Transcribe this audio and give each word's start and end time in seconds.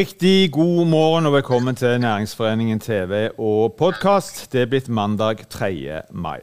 Riktig 0.00 0.52
god 0.52 0.86
morgen 0.88 1.26
og 1.28 1.34
velkommen 1.34 1.76
til 1.76 1.98
Næringsforeningen 2.00 2.78
TV 2.80 3.28
og 3.36 3.74
podkast. 3.76 4.46
Det 4.52 4.62
er 4.62 4.68
blitt 4.70 4.88
mandag 4.88 5.42
3. 5.52 6.00
mai. 6.16 6.38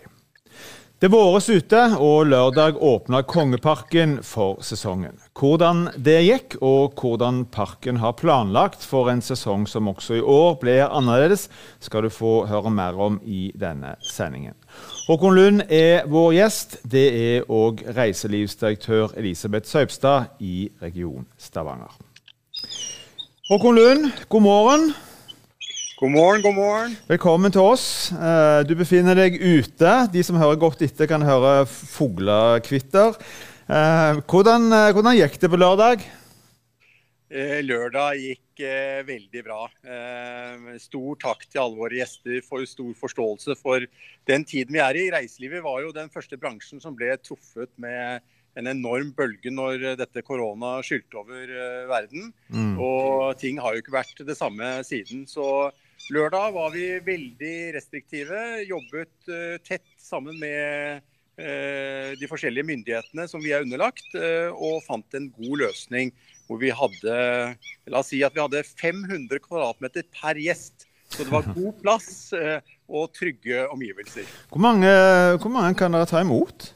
Det 1.01 1.09
våres 1.09 1.47
ute, 1.49 1.79
og 1.97 2.27
lørdag 2.29 2.77
åpna 2.77 3.23
Kongeparken 3.25 4.19
for 4.21 4.61
sesongen. 4.61 5.17
Hvordan 5.33 5.87
det 5.97 6.19
gikk, 6.27 6.59
og 6.61 6.93
hvordan 7.01 7.47
parken 7.49 7.97
har 7.97 8.13
planlagt 8.19 8.85
for 8.85 9.09
en 9.09 9.23
sesong 9.25 9.65
som 9.65 9.89
også 9.89 10.19
i 10.19 10.21
år 10.21 10.59
blir 10.61 10.85
annerledes, 10.85 11.47
skal 11.79 12.05
du 12.05 12.13
få 12.13 12.43
høre 12.45 12.69
mer 12.69 12.99
om 13.01 13.17
i 13.25 13.47
denne 13.57 13.95
sendingen. 14.05 14.53
Håkon 15.07 15.33
Lund 15.39 15.63
er 15.69 16.05
vår 16.05 16.35
gjest. 16.37 16.77
Det 16.85 17.07
er 17.23 17.49
òg 17.49 17.81
reiselivsdirektør 17.97 19.17
Elisabeth 19.17 19.65
Saupstad 19.65 20.37
i 20.45 20.69
Region 20.83 21.25
Stavanger. 21.41 22.06
Håkon 23.47 23.75
Lund, 23.75 24.11
god 24.27 24.41
morgen. 24.43 24.89
God 26.01 26.11
morgen, 26.11 26.41
god 26.41 26.53
morgen. 26.53 26.95
Velkommen 27.07 27.53
til 27.55 27.63
oss. 27.63 28.09
Eh, 28.11 28.59
du 28.67 28.73
befinner 28.75 29.15
deg 29.15 29.37
ute. 29.39 29.93
De 30.11 30.23
som 30.27 30.35
hører 30.35 30.59
godt 30.59 30.83
etter, 30.83 31.07
kan 31.07 31.23
høre 31.23 31.61
fuglekvitter. 31.63 33.15
Eh, 33.71 34.19
hvordan, 34.27 34.67
eh, 34.75 34.89
hvordan 34.91 35.15
gikk 35.15 35.39
det 35.39 35.51
på 35.53 35.61
lørdag? 35.63 36.03
Lørdag 37.63 38.19
gikk 38.19 38.67
veldig 39.07 39.45
bra. 39.47 39.63
Stor 40.83 41.15
takk 41.23 41.47
til 41.47 41.63
alle 41.63 41.79
våre 41.79 42.01
gjester 42.01 42.43
for 42.43 42.67
stor 42.67 42.91
forståelse 42.99 43.55
for 43.63 43.87
den 44.27 44.43
tiden 44.43 44.75
vi 44.75 44.83
er 44.83 44.99
i. 44.99 45.07
Reiselivet 45.15 45.63
var 45.63 45.85
jo 45.85 45.95
den 45.95 46.11
første 46.11 46.35
bransjen 46.35 46.83
som 46.83 46.99
ble 46.99 47.15
truffet 47.23 47.71
med 47.79 48.19
en 48.57 48.69
enorm 48.71 49.11
bølge 49.17 49.51
når 49.53 49.83
dette 49.99 50.23
korona 50.25 50.77
skylte 50.85 51.19
over 51.19 51.51
uh, 51.51 51.83
verden. 51.89 52.31
Mm. 52.49 52.77
Og 52.81 53.37
ting 53.41 53.61
har 53.61 53.75
jo 53.75 53.83
ikke 53.83 53.97
vært 53.97 54.23
det 54.27 54.37
samme 54.39 54.77
siden. 54.87 55.25
Så 55.29 55.69
lørdag 56.13 56.55
var 56.55 56.73
vi 56.73 56.89
veldig 57.05 57.57
restriktive. 57.77 58.41
Jobbet 58.67 59.13
uh, 59.29 59.59
tett 59.65 59.87
sammen 60.01 60.39
med 60.41 61.05
de 61.37 62.25
forskjellige 62.25 62.65
myndighetene 62.65 63.27
som 63.29 63.43
vi 63.43 63.51
er 63.53 63.61
underlagt, 63.61 64.07
og 64.17 64.79
fant 64.87 65.13
en 65.13 65.27
god 65.35 65.59
løsning 65.61 66.09
hvor 66.47 66.57
vi 66.57 66.71
hadde 66.73 67.17
La 67.93 67.99
oss 67.99 68.09
si 68.09 68.23
at 68.25 68.33
vi 68.33 68.41
hadde 68.41 68.63
500 68.65 69.43
kvadratmeter 69.43 70.07
per 70.17 70.39
gjest. 70.41 70.87
Så 71.13 71.27
det 71.27 71.35
var 71.35 71.45
god 71.59 71.77
plass 71.83 72.09
og 72.33 73.13
trygge 73.13 73.67
omgivelser. 73.69 74.25
Hvor 74.49 74.65
mange, 74.65 74.89
hvor 75.37 75.53
mange 75.53 75.77
kan 75.77 75.93
dere 75.93 76.09
ta 76.09 76.25
imot? 76.25 76.71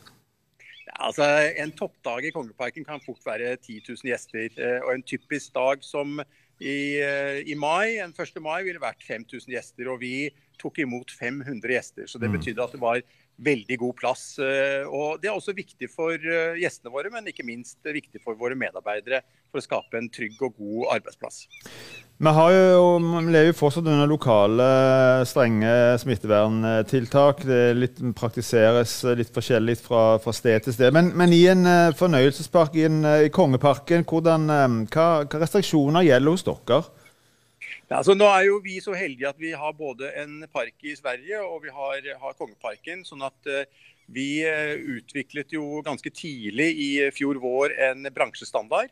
Altså, 1.02 1.26
En 1.58 1.74
toppdag 1.74 2.28
i 2.30 2.32
Kongeparken 2.36 2.86
kan 2.86 3.02
fort 3.06 3.26
være 3.26 3.56
10 3.58 3.82
000 3.88 4.12
gjester. 4.12 4.50
Eh, 4.58 4.80
og 4.86 4.94
en 4.96 5.04
typisk 5.04 5.54
dag 5.56 5.84
som 5.86 6.22
i, 6.62 7.02
eh, 7.02 7.42
i 7.50 7.56
mai, 7.58 7.98
en 8.04 8.14
1. 8.14 8.42
mai 8.42 8.62
ville 8.64 8.82
vært 8.82 9.02
5000 9.08 9.50
gjester. 9.52 9.90
Og 9.90 10.02
vi 10.04 10.30
tok 10.62 10.82
imot 10.86 11.12
500 11.18 11.76
gjester. 11.76 12.08
Så 12.08 12.22
det 12.22 12.30
mm. 12.30 12.38
betydde 12.38 12.64
at 12.64 12.76
det 12.76 12.82
var 12.82 13.02
veldig 13.42 13.78
god 13.82 13.98
plass. 13.98 14.24
Eh, 14.40 14.86
og 14.86 15.22
Det 15.22 15.32
er 15.32 15.36
også 15.36 15.56
viktig 15.58 15.90
for 15.92 16.14
gjestene 16.60 16.94
våre, 16.94 17.12
men 17.14 17.28
ikke 17.32 17.46
minst 17.48 17.80
viktig 17.82 18.22
for 18.24 18.38
våre 18.40 18.58
medarbeidere. 18.60 19.24
For 19.52 19.60
å 19.60 19.66
skape 19.66 20.00
en 20.00 20.08
trygg 20.14 20.38
og 20.46 20.56
god 20.62 20.94
arbeidsplass. 20.94 21.42
Vi, 22.22 22.32
har 22.38 22.54
jo, 22.54 22.86
vi 23.02 23.34
lever 23.34 23.50
jo 23.50 23.58
fortsatt 23.58 23.90
under 23.90 24.08
lokale, 24.08 24.68
strenge 25.28 25.74
smitteverntiltak. 26.00 27.44
Det 27.50 27.60
litt, 27.76 28.00
praktiseres 28.16 28.94
litt 29.20 29.34
forskjellig 29.36 29.76
fra, 29.82 30.06
fra 30.24 30.36
sted 30.36 30.64
til 30.64 30.78
sted. 30.78 30.96
Men, 30.96 31.12
men 31.20 31.36
i 31.36 31.42
en 31.52 31.68
fornøyelsespark 32.00 32.78
i, 32.80 32.88
en, 32.88 33.04
i 33.26 33.34
Kongeparken, 33.34 34.08
hvordan, 34.08 34.48
hva, 34.94 35.10
hva, 35.26 35.44
restriksjoner 35.44 36.08
gjelder 36.08 36.38
hos 36.38 36.48
dere? 36.48 36.84
Ja, 37.92 37.98
altså, 38.00 38.16
nå 38.16 38.24
er 38.32 38.46
jo 38.48 38.62
vi 38.64 38.78
så 38.80 38.96
heldige 38.96 39.28
at 39.28 39.40
vi 39.42 39.50
har 39.52 39.74
både 39.76 40.14
en 40.22 40.46
park 40.48 40.86
i 40.88 40.96
Sverige 40.96 41.42
og 41.44 41.66
vi 41.66 41.74
har, 41.76 42.06
har 42.22 42.38
Kongeparken. 42.40 43.04
sånn 43.04 43.26
at 43.28 43.52
uh, 43.52 43.66
vi 44.12 44.44
utviklet 44.96 45.52
jo 45.52 45.82
ganske 45.84 46.10
tidlig 46.12 46.70
i 46.80 46.90
fjor 47.16 47.38
vår 47.40 47.76
en 47.92 48.08
bransjestandard 48.12 48.92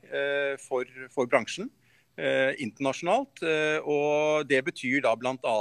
for, 0.63 0.87
for 1.11 1.27
bransjen. 1.27 1.67
uh, 2.19 2.51
internasjonalt. 2.61 3.43
Eh, 3.43 3.79
og 3.83 4.47
Det 4.49 4.61
betyr 4.65 5.03
da 5.05 5.15
bl.a. 5.15 5.55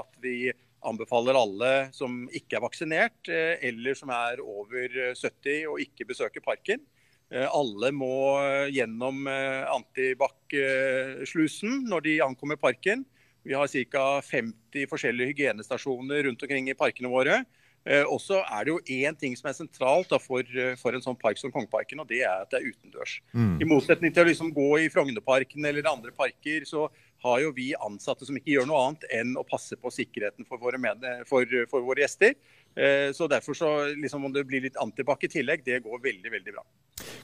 at 0.00 0.12
vi 0.22 0.52
anbefaler 0.80 1.36
alle 1.36 1.72
som 1.92 2.24
ikke 2.32 2.56
er 2.56 2.64
vaksinert 2.64 3.28
eh, 3.28 3.60
eller 3.68 3.96
som 3.98 4.12
er 4.14 4.40
over 4.40 4.88
70 5.12 5.68
og 5.70 5.82
ikke 5.84 6.08
besøker 6.08 6.44
parken. 6.44 6.82
Alle 7.30 7.92
må 7.94 8.42
gjennom 8.74 9.22
antibac-slusen 9.30 11.86
når 11.86 12.00
de 12.08 12.18
ankommer 12.24 12.58
parken. 12.58 13.04
Vi 13.46 13.54
har 13.54 13.70
ca. 13.70 14.20
50 14.26 14.90
forskjellige 14.90 15.30
hygienestasjoner 15.32 16.24
rundt 16.26 16.42
omkring 16.42 16.70
i 16.70 16.76
parkene 16.76 17.08
våre. 17.12 17.44
Eh, 17.88 18.04
og 18.04 18.18
så 18.20 18.42
er 18.44 18.66
det 18.66 18.74
jo 18.74 18.80
én 18.92 19.16
ting 19.16 19.32
som 19.38 19.48
er 19.48 19.56
sentralt 19.56 20.10
for, 20.20 20.44
eh, 20.44 20.74
for, 20.76 20.92
en 20.92 21.04
sånn 21.04 21.16
park 21.16 21.38
som 21.40 21.52
Kongeparken, 21.52 22.02
og 22.02 22.10
det 22.10 22.20
er 22.20 22.42
at 22.42 22.50
det 22.52 22.60
er 22.60 22.68
utendørs. 22.68 23.20
Mm. 23.32 23.54
I 23.56 23.68
motsetning 23.68 24.12
til 24.12 24.24
å 24.24 24.28
liksom 24.28 24.52
gå 24.52 24.68
i 24.82 24.90
Frognerparken 24.92 25.64
eller 25.64 25.88
andre 25.88 26.12
parker, 26.12 26.66
så 26.68 26.90
har 27.22 27.40
jo 27.44 27.52
vi 27.56 27.70
ansatte 27.76 28.26
som 28.26 28.36
ikke 28.38 28.54
gjør 28.54 28.68
noe 28.70 28.82
annet 28.86 29.06
enn 29.20 29.36
å 29.38 29.44
passe 29.46 29.76
på 29.76 29.92
sikkerheten 29.92 30.48
for 30.48 30.62
våre, 30.62 30.80
med, 30.80 31.04
for, 31.28 31.46
for 31.70 31.84
våre 31.84 32.04
gjester. 32.04 32.36
Eh, 32.74 33.10
så 33.16 33.28
derfor 33.30 33.56
så 33.56 33.70
liksom 33.98 34.24
om 34.24 34.32
det 34.32 34.46
blir 34.48 34.64
litt 34.64 34.78
antibac 34.80 35.24
i 35.26 35.32
tillegg, 35.32 35.64
det 35.66 35.82
går 35.84 36.02
veldig, 36.02 36.32
veldig 36.32 36.54
bra. 36.54 36.64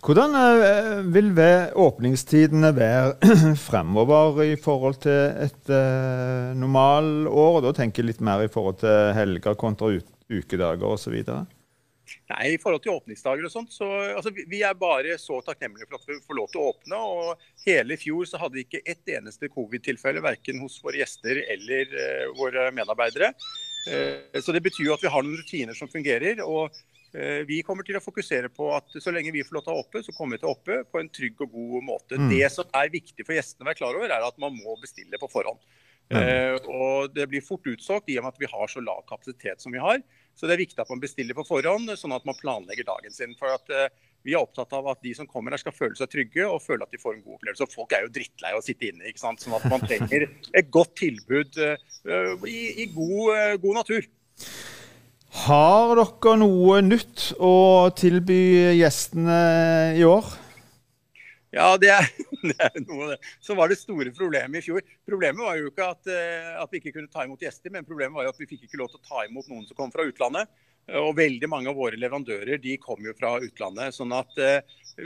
Hvordan 0.06 0.37
eh, 0.41 0.93
vil 1.15 1.33
åpningstidene 1.87 2.73
være 2.77 3.55
fremover 3.69 4.43
i 4.45 4.55
forhold 4.61 5.01
til 5.06 5.43
et 5.47 5.73
uh, 5.73 6.53
normalår? 6.59 7.62
Da 7.65 7.75
tenker 7.81 8.03
jeg 8.03 8.12
litt 8.12 8.25
mer 8.25 8.45
i 8.45 8.53
forhold 8.53 8.81
til 8.85 9.12
helger 9.17 9.59
kontra 9.59 9.95
ukedager 10.31 10.89
osv.? 10.93 11.17
Nei, 12.31 12.55
I 12.55 12.59
forhold 12.61 12.83
til 12.84 12.94
åpningsdager 12.94 13.47
og 13.47 13.53
sånt, 13.53 13.72
så 13.75 13.87
altså, 14.17 14.33
vi 14.34 14.62
er 14.67 14.78
bare 14.78 15.17
så 15.21 15.39
takknemlige 15.44 15.89
for 15.89 15.99
at 15.99 16.09
vi 16.11 16.19
får 16.27 16.39
lov 16.39 16.50
til 16.53 16.62
å 16.62 16.72
åpne. 16.72 16.99
og 16.99 17.47
Hele 17.67 17.97
i 17.97 18.00
fjor 18.00 18.28
så 18.31 18.41
hadde 18.43 18.59
vi 18.59 18.67
ikke 18.67 18.83
ett 18.84 19.15
eneste 19.17 19.50
covid-tilfelle, 19.53 20.25
verken 20.25 20.61
hos 20.62 20.78
våre 20.84 21.00
gjester 21.03 21.43
eller 21.55 21.94
uh, 21.94 22.34
våre 22.39 22.69
medarbeidere. 22.75 23.33
Uh, 23.87 24.41
så 24.43 24.55
Det 24.55 24.65
betyr 24.67 24.89
jo 24.89 24.97
at 24.97 25.06
vi 25.06 25.12
har 25.12 25.27
noen 25.27 25.41
rutiner 25.41 25.78
som 25.78 25.91
fungerer. 25.91 26.43
og 26.44 26.75
uh, 27.15 27.41
Vi 27.49 27.62
kommer 27.67 27.87
til 27.87 27.99
å 27.99 28.05
fokusere 28.05 28.50
på 28.55 28.71
at 28.77 28.99
så 29.03 29.15
lenge 29.15 29.34
vi 29.34 29.44
får 29.47 29.59
lov 29.59 29.67
til 29.67 29.75
å 29.75 29.83
oppe, 29.83 30.05
så 30.06 30.15
kommer 30.17 30.37
vi 30.37 30.44
til 30.44 30.50
å 30.53 30.56
oppe 30.59 30.83
på 30.91 31.03
en 31.03 31.11
trygg 31.21 31.43
og 31.47 31.59
god 31.59 31.91
måte. 31.91 32.21
Mm. 32.21 32.31
Det 32.34 32.47
som 32.55 32.78
er 32.83 32.94
viktig 32.94 33.27
for 33.27 33.38
gjestene 33.38 33.67
å 33.67 33.73
være 33.73 33.83
klar 33.83 33.99
over, 33.99 34.15
er 34.15 34.31
at 34.31 34.43
man 34.43 34.55
må 34.59 34.78
bestille 34.83 35.23
på 35.23 35.31
forhånd. 35.33 35.62
Uh, 36.06 36.55
og 36.71 37.15
Det 37.17 37.25
blir 37.27 37.43
fort 37.43 37.67
utsolgt 37.67 38.12
i 38.12 38.19
og 38.21 38.27
med 38.27 38.37
at 38.37 38.38
vi 38.38 38.50
har 38.50 38.71
så 38.71 38.83
lav 38.83 39.03
kapasitet 39.11 39.62
som 39.62 39.75
vi 39.75 39.83
har. 39.83 40.05
Så 40.37 40.49
det 40.49 40.57
er 40.57 40.63
viktig 40.67 40.83
at 40.83 40.91
man 40.93 41.01
bestiller 41.01 41.37
på 41.37 41.47
forhånd, 41.49 41.91
sånn 41.97 42.15
at 42.17 42.27
man 42.29 42.37
planlegger 42.37 42.87
dagen 42.89 43.15
sin. 43.15 43.33
For 43.39 43.55
at 43.55 43.73
uh, 43.73 43.89
Vi 44.27 44.35
er 44.35 44.43
opptatt 44.43 44.73
av 44.75 44.89
at 44.91 45.03
de 45.07 45.13
som 45.15 45.29
kommer 45.31 45.55
her 45.55 45.63
skal 45.63 45.75
føle 45.75 45.95
seg 45.95 46.11
trygge 46.11 46.47
og 46.51 46.59
føle 46.65 46.83
at 46.83 46.91
de 46.91 47.01
får 47.01 47.15
en 47.15 47.25
god 47.25 47.39
opplevelse. 47.39 47.67
Og 47.67 47.77
Folk 47.77 47.95
er 47.97 48.05
jo 48.05 48.13
drittlei 48.13 48.53
av 48.53 48.61
å 48.61 48.65
sitte 48.67 48.91
inne. 48.91 49.07
ikke 49.09 49.23
sant? 49.23 49.43
Sånn 49.43 49.57
at 49.57 49.67
man 49.71 49.85
trenger 49.87 50.27
et 50.29 50.73
godt 50.75 50.97
tilbud 51.01 51.61
uh, 51.63 51.77
i, 52.47 52.59
i 52.85 52.89
god, 52.95 53.61
god 53.63 53.81
natur. 53.83 54.09
Har 55.47 55.99
dere 55.99 56.35
noe 56.41 56.81
nytt 56.85 57.31
å 57.45 57.55
tilby 57.97 58.41
gjestene 58.79 59.41
i 59.99 60.05
år? 60.07 60.35
Ja, 61.56 61.72
det 61.81 61.89
er, 61.89 62.06
det 62.50 62.56
er 62.61 62.78
noe 62.84 63.15
det. 63.15 63.19
Så 63.41 63.56
var 63.56 63.72
det 63.72 63.78
store 63.81 64.12
problemet 64.17 64.61
i 64.61 64.67
fjor. 64.67 64.84
Problemet 65.09 65.41
var 65.41 65.56
jo 65.56 65.73
ikke 65.73 65.88
at, 65.94 66.12
eh, 66.12 66.53
at, 66.61 66.70
vi 66.73 66.82
ikke 66.82 66.99
kunne 66.99 67.12
ta 67.12 67.25
imot 67.25 67.43
gjester, 67.43 67.73
men 67.73 67.87
problemet 67.88 68.17
var 68.19 68.29
jo 68.29 68.35
at 68.35 68.41
vi 68.43 68.49
fikk 68.50 68.67
ikke 68.67 68.81
lov 68.82 68.93
til 68.93 69.00
å 69.00 69.06
ta 69.08 69.25
imot 69.25 69.49
noen 69.49 69.64
som 69.69 69.79
kom 69.79 69.93
fra 69.94 70.05
utlandet. 70.06 70.53
Og 71.00 71.17
veldig 71.19 71.49
mange 71.50 71.67
av 71.67 71.75
våre 71.75 71.99
leverandører 71.99 72.61
de 72.62 72.76
kom 72.79 73.00
jo 73.03 73.14
fra 73.19 73.32
utlandet. 73.43 73.94
sånn 73.97 74.12
at 74.14 74.37
uh, 74.38 74.61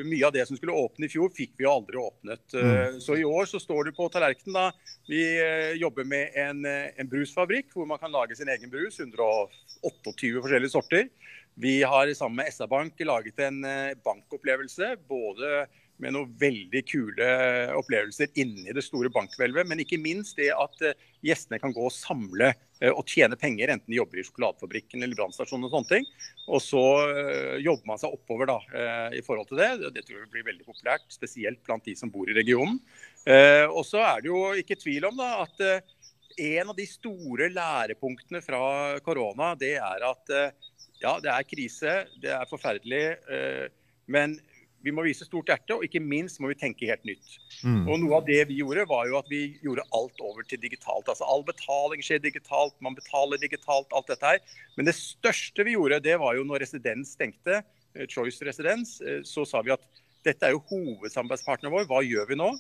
mye 0.05 0.27
av 0.27 0.35
det 0.35 0.43
som 0.45 0.59
skulle 0.59 0.77
åpne 0.77 1.07
i 1.07 1.13
fjor, 1.13 1.31
fikk 1.33 1.55
vi 1.57 1.65
jo 1.65 1.73
aldri 1.73 1.97
åpnet. 1.97 2.43
Uh, 2.53 2.99
så 3.01 3.17
i 3.17 3.25
år 3.25 3.49
så 3.49 3.57
står 3.63 3.89
det 3.89 3.95
på 3.97 4.11
tallerkenen 4.13 4.59
da. 4.59 4.67
Vi 5.09 5.23
uh, 5.41 5.73
jobber 5.81 6.05
med 6.05 6.37
en, 6.37 6.67
en, 6.69 7.09
brusfabrikk 7.09 7.73
hvor 7.73 7.89
man 7.89 8.03
kan 8.03 8.13
lage 8.13 8.37
sin 8.37 8.53
egen 8.53 8.69
brus. 8.69 9.01
128 9.01 10.35
forskjellige 10.43 10.75
sorter. 10.75 11.09
Vi 11.61 11.79
har 11.81 12.13
sammen 12.13 12.43
med 12.43 12.53
SR-Bank 12.53 13.01
laget 13.09 13.41
en 13.41 13.65
bankopplevelse. 14.05 14.99
både 15.09 15.65
med 16.01 16.15
noen 16.15 16.33
veldig 16.41 16.81
kule 16.89 17.29
opplevelser 17.77 18.33
inni 18.41 18.73
det 18.75 18.85
store 18.85 19.11
bankhvelvet. 19.13 19.69
Men 19.69 19.83
ikke 19.83 20.01
minst 20.01 20.39
det 20.41 20.51
at 20.55 20.85
eh, 20.87 20.97
gjestene 21.27 21.61
kan 21.63 21.75
gå 21.77 21.85
og 21.87 21.95
samle 21.95 22.53
eh, 22.53 22.91
og 22.91 23.05
tjene 23.09 23.39
penger, 23.41 23.73
enten 23.73 23.93
de 23.93 23.99
jobber 23.99 24.21
i 24.21 24.25
sjokoladefabrikken 24.27 25.05
eller 25.05 25.19
brannstasjonen 25.19 25.69
og 25.69 25.75
sånne 25.77 25.93
ting. 25.93 26.09
Og 26.49 26.63
så 26.65 26.85
eh, 27.13 27.57
jobber 27.65 27.93
man 27.93 28.03
seg 28.03 28.17
oppover 28.17 28.51
da, 28.51 28.59
i 29.17 29.23
forhold 29.25 29.51
til 29.51 29.61
det. 29.61 29.71
Det 29.97 30.05
tror 30.07 30.23
jeg 30.23 30.33
blir 30.33 30.49
veldig 30.49 30.67
populært, 30.67 31.07
spesielt 31.13 31.63
blant 31.67 31.87
de 31.87 31.97
som 31.99 32.13
bor 32.13 32.29
i 32.31 32.37
regionen. 32.37 32.81
Og 33.71 33.83
så 33.85 34.01
er 34.01 34.23
det 34.23 34.31
jo 34.31 34.39
ikke 34.57 34.79
tvil 34.81 35.05
om 35.11 35.19
da, 35.19 35.43
at 35.45 35.61
en 36.41 36.71
av 36.73 36.77
de 36.79 36.87
store 36.89 37.51
lærepunktene 37.53 38.41
fra 38.43 38.63
korona, 39.05 39.53
det 39.61 39.75
er 39.77 40.07
at 40.09 40.33
ja, 41.03 41.19
det 41.21 41.33
er 41.33 41.49
krise, 41.49 41.97
det 42.23 42.33
er 42.33 42.49
forferdelig. 42.49 43.03
Men 44.11 44.39
Vi 44.85 44.93
må 44.95 45.05
vise 45.05 45.27
stort 45.27 45.51
hjerte, 45.51 45.77
og 45.77 45.85
ikke 45.85 46.01
minst 46.03 46.41
må 46.41 46.51
vi 46.51 46.59
tenke 46.59 46.89
helt 46.89 47.05
nytt. 47.09 47.35
Mm. 47.61 47.85
Og 47.85 48.01
Noe 48.03 48.21
av 48.21 48.29
det 48.29 48.41
vi 48.49 48.61
gjorde, 48.63 48.87
var 48.89 49.09
jo 49.11 49.19
at 49.19 49.29
vi 49.33 49.43
gjorde 49.65 49.87
alt 49.97 50.25
over 50.25 50.47
til 50.49 50.61
digitalt. 50.63 51.09
Altså 51.09 51.29
All 51.29 51.45
betaling 51.47 52.05
skjer 52.05 52.23
digitalt, 52.25 52.77
man 52.85 52.97
betaler 52.97 53.41
digitalt, 53.43 53.93
alt 53.93 54.09
dette 54.09 54.35
her. 54.35 54.41
Men 54.79 54.89
det 54.89 54.97
største 54.97 55.67
vi 55.69 55.77
gjorde, 55.77 56.03
det 56.05 56.17
var 56.23 56.39
jo 56.39 56.47
når 56.49 56.65
Residens 56.65 57.13
stengte, 57.19 57.63
eh, 57.95 58.07
Choice 58.09 58.45
Residens, 58.47 58.99
eh, 59.05 59.21
så 59.27 59.45
sa 59.49 59.61
vi 59.67 59.77
at 59.77 59.85
dette 60.27 60.45
er 60.47 60.53
jo 60.55 60.65
hovedsamarbeidspartneren 60.69 61.73
vår, 61.75 61.89
hva 61.89 62.03
gjør 62.05 62.29
vi 62.29 62.39
nå? 62.41 62.53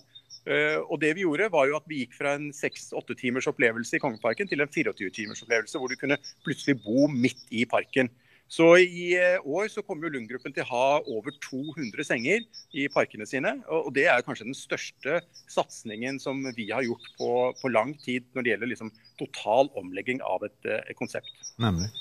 Uh, 0.48 0.80
og 0.88 0.96
det 1.02 1.10
Vi 1.18 1.26
gjorde 1.26 1.50
var 1.52 1.66
jo 1.68 1.76
at 1.76 1.88
vi 1.90 1.98
gikk 2.00 2.14
fra 2.16 2.32
en 2.38 2.46
6-8 2.56 3.12
timers 3.18 3.48
opplevelse 3.50 3.98
i 3.98 4.00
Kongeparken 4.00 4.48
til 4.48 4.62
en 4.64 4.70
24 4.72 5.12
timers 5.12 5.42
opplevelse, 5.44 5.76
hvor 5.76 5.92
du 5.92 5.98
kunne 6.00 6.16
plutselig 6.46 6.78
bo 6.80 7.04
midt 7.12 7.42
i 7.52 7.66
parken. 7.68 8.08
Så 8.50 8.66
i 8.82 9.12
eh, 9.14 9.38
år 9.46 9.68
så 9.70 9.84
kommer 9.86 10.08
jo 10.08 10.16
Lund-gruppen 10.16 10.54
til 10.54 10.64
å 10.64 10.70
ha 10.72 10.86
over 11.14 11.34
200 11.38 12.02
senger 12.06 12.42
i 12.74 12.88
parkene 12.90 13.28
sine. 13.28 13.54
Og 13.70 13.92
det 13.94 14.08
er 14.10 14.24
kanskje 14.26 14.48
den 14.48 14.58
største 14.58 15.20
satsingen 15.46 16.18
som 16.22 16.42
vi 16.56 16.66
har 16.72 16.82
gjort 16.86 17.06
på, 17.20 17.30
på 17.60 17.70
lang 17.70 17.94
tid 18.02 18.26
når 18.34 18.46
det 18.46 18.54
gjelder 18.54 18.72
liksom 18.72 18.94
total 19.22 19.70
omlegging 19.78 20.22
av 20.26 20.46
et, 20.50 20.58
eh, 20.66 20.82
et 20.90 20.98
konsept. 20.98 21.30
Nemlig. 21.62 21.92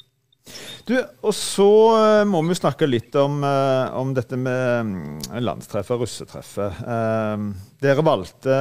Du, 0.87 0.95
og 1.21 1.33
så 1.35 1.69
eh, 1.99 2.23
må 2.27 2.41
vi 2.47 2.57
snakke 2.57 2.87
litt 2.89 3.13
om, 3.19 3.43
eh, 3.45 3.97
om 3.99 4.13
dette 4.17 4.39
med 4.39 4.89
mm, 4.89 5.19
landstreffet, 5.43 6.01
russetreffet. 6.01 6.79
Eh, 6.81 7.45
dere 7.83 8.05
valgte 8.05 8.57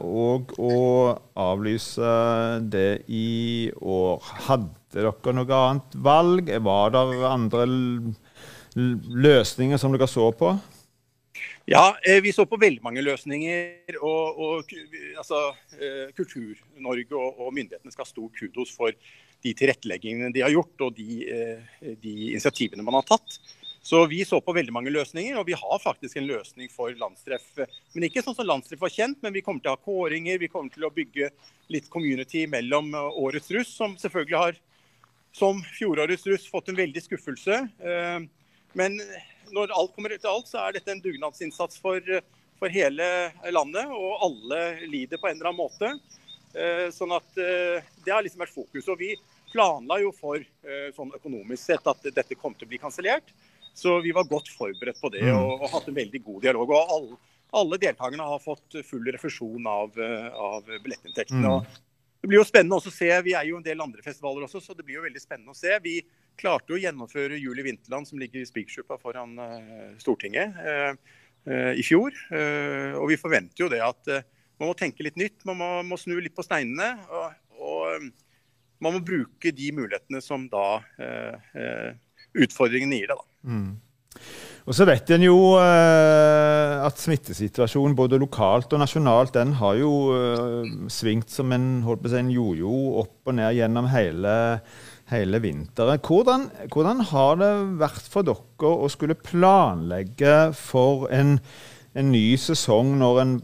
òg 0.00 0.56
å 0.56 0.78
avlyse 1.46 2.16
det 2.72 3.04
i 3.12 3.68
år. 3.76 4.24
Hadde 4.48 4.85
dere 4.96 5.36
noe 5.36 5.60
annet 5.60 5.98
valg? 6.08 6.48
Var 6.70 6.94
det 6.94 7.04
andre 7.28 7.68
løsninger 8.76 9.80
som 9.80 9.94
dere 9.94 10.08
så 10.10 10.30
på? 10.36 10.56
Ja, 11.68 11.96
vi 12.22 12.32
så 12.32 12.46
på 12.46 12.56
veldig 12.62 12.82
mange 12.84 13.02
løsninger. 13.02 13.98
og, 14.00 14.40
og 14.40 14.74
altså, 15.18 15.40
Kultur-Norge 16.16 17.16
og, 17.18 17.40
og 17.40 17.54
myndighetene 17.54 17.92
skal 17.92 18.06
ha 18.06 18.10
stor 18.10 18.28
kudos 18.38 18.72
for 18.76 18.94
de 19.44 19.54
tilretteleggingene 19.56 20.32
de 20.34 20.44
har 20.44 20.54
gjort 20.54 20.88
og 20.88 20.96
de, 20.96 21.22
eh, 21.28 21.94
de, 22.02 22.16
initiativene 22.32 22.84
man 22.86 23.00
har 23.00 23.06
tatt. 23.14 23.38
Så 23.86 24.00
Vi 24.10 24.24
så 24.26 24.40
på 24.42 24.54
veldig 24.54 24.72
mange 24.74 24.90
løsninger, 24.90 25.36
og 25.38 25.46
vi 25.46 25.54
har 25.54 25.78
faktisk 25.78 26.16
en 26.18 26.26
løsning 26.26 26.70
for 26.72 26.90
landstreff. 26.98 27.44
Men 27.94 28.08
ikke 28.08 28.24
sånn 28.24 28.34
som 28.34 28.48
landstreff 28.48 28.82
var 28.82 28.90
kjent, 28.90 29.20
men 29.22 29.34
vi 29.36 29.44
kommer 29.46 29.62
til 29.62 29.70
å 29.70 29.76
ha 29.76 29.82
kåringer. 29.84 30.40
Vi 30.42 30.48
kommer 30.50 30.74
til 30.74 30.88
å 30.88 30.90
bygge 30.90 31.28
litt 31.70 31.86
community 31.92 32.48
mellom 32.50 32.90
årets 32.98 33.52
russ, 33.54 33.70
som 33.70 33.94
selvfølgelig 33.94 34.40
har, 34.40 34.58
som 35.36 35.60
fjorårets 35.76 36.26
russ, 36.30 36.48
fått 36.50 36.72
en 36.72 36.80
veldig 36.80 37.02
skuffelse. 37.04 37.60
Eh, 37.78 38.18
men 38.76 38.98
når 39.52 39.74
alt 39.76 39.94
kommer 39.94 40.16
til 40.16 40.32
alt, 40.32 40.48
så 40.48 40.64
er 40.64 40.76
dette 40.76 40.92
en 40.92 41.02
dugnadsinnsats 41.04 41.80
for, 41.82 42.00
for 42.60 42.72
hele 42.72 43.06
landet, 43.52 43.92
og 43.92 44.26
alle 44.26 44.62
lider 44.88 45.20
på 45.20 45.28
en 45.28 45.36
eller 45.36 45.52
annen 45.52 45.60
måte. 45.60 45.92
Eh, 46.56 46.88
sånn 46.94 47.12
at 47.12 47.26
Det 47.36 48.12
har 48.12 48.24
liksom 48.24 48.40
vært 48.40 48.56
fokus. 48.56 48.88
og 48.88 49.00
vi 49.00 49.14
planla 49.52 50.00
jo 50.02 50.12
for 50.14 50.40
eh, 50.40 50.88
sånn 50.96 51.14
økonomisk 51.16 51.62
sett 51.62 51.88
at 51.88 52.10
dette 52.14 52.38
kom 52.38 52.54
til 52.56 52.68
å 52.68 52.72
bli 52.72 52.82
kansellert. 52.82 53.32
Så 53.76 53.98
vi 54.04 54.12
var 54.16 54.28
godt 54.28 54.48
forberedt 54.52 55.00
på 55.00 55.10
det 55.12 55.26
mm. 55.26 55.36
og, 55.36 55.64
og 55.64 55.72
hatt 55.74 55.88
en 55.90 55.98
veldig 55.98 56.22
god 56.24 56.46
dialog. 56.46 56.72
og 56.72 56.94
alle, 56.96 57.18
alle 57.60 57.80
deltakerne 57.80 58.28
har 58.32 58.42
fått 58.42 58.78
full 58.88 59.04
refusjon 59.12 59.68
av, 59.70 59.98
eh, 60.00 60.28
av 60.32 60.64
billettinntektene. 60.72 61.58
Mm. 61.60 61.82
Det 62.20 62.30
blir 62.30 62.40
jo 62.40 62.46
spennende 62.48 62.78
å 62.78 62.92
se, 62.92 63.08
Vi 63.22 63.34
er 63.36 63.46
jo 63.48 63.58
en 63.58 63.66
del 63.66 63.82
andre 63.82 64.02
festivaler 64.04 64.46
også, 64.46 64.62
så 64.62 64.74
det 64.74 64.84
blir 64.86 64.98
jo 64.98 65.04
veldig 65.04 65.22
spennende 65.22 65.52
å 65.52 65.58
se. 65.58 65.76
Vi 65.84 66.00
klarte 66.38 66.74
å 66.74 66.80
gjennomføre 66.80 67.38
Juli 67.40 67.64
Vinterland, 67.66 68.08
som 68.08 68.20
ligger 68.20 68.42
i 68.42 68.48
Spikersuppa 68.48 68.98
foran 69.00 69.36
uh, 69.38 69.94
Stortinget, 70.02 70.56
uh, 70.58 70.96
uh, 71.48 71.72
i 71.76 71.84
fjor. 71.86 72.16
og 72.96 73.06
vi 73.10 73.20
forventer 73.20 73.64
jo 73.64 73.70
det 73.72 73.82
at 73.84 74.12
man 74.56 74.70
må 74.70 74.74
tenke 74.78 75.04
litt 75.04 75.18
nytt. 75.20 75.44
Man 75.48 75.60
må, 75.60 75.70
må 75.86 75.98
snu 76.00 76.16
litt 76.20 76.36
på 76.36 76.44
steinene. 76.44 76.96
og, 77.12 77.36
og 77.56 78.08
man 78.82 78.96
må 78.96 79.00
bruke 79.00 79.52
de 79.56 79.70
mulighetene 79.72 80.20
som 80.20 80.48
da 80.52 80.82
utfordringen 82.36 82.92
eh 82.92 83.00
gir 83.00 83.12
deg, 83.12 83.20
da. 83.20 83.28
Mm. 83.48 83.70
Og 84.66 84.74
så 84.74 84.82
vet 84.88 85.10
en 85.14 85.22
jo 85.22 85.36
eh, 85.60 86.72
at 86.82 86.98
smittesituasjonen 86.98 87.94
både 87.94 88.18
lokalt 88.18 88.72
og 88.74 88.80
nasjonalt 88.82 89.36
den 89.36 89.52
har 89.60 89.76
jo 89.78 89.90
eh, 90.10 90.72
svingt 90.90 91.30
som 91.30 91.54
en, 91.54 91.84
holdt 91.86 92.02
på 92.02 92.10
å 92.10 92.12
si, 92.16 92.18
en 92.18 92.32
jojo 92.34 92.72
opp 93.04 93.30
og 93.30 93.36
ned 93.38 93.54
gjennom 93.54 93.86
hele, 93.92 94.32
hele 95.12 95.38
vinteren. 95.44 96.02
Hvordan, 96.02 96.48
hvordan, 96.74 97.04
har 97.12 97.38
det 97.38 97.52
vært 97.78 98.10
for 98.10 98.26
dere 98.26 98.72
å 98.72 98.90
skulle 98.90 99.14
planlegge 99.14 100.50
for 100.58 101.06
en, 101.14 101.36
en 101.94 102.10
ny 102.10 102.26
sesong 102.34 102.96
når 102.98 103.22
en 103.22 103.36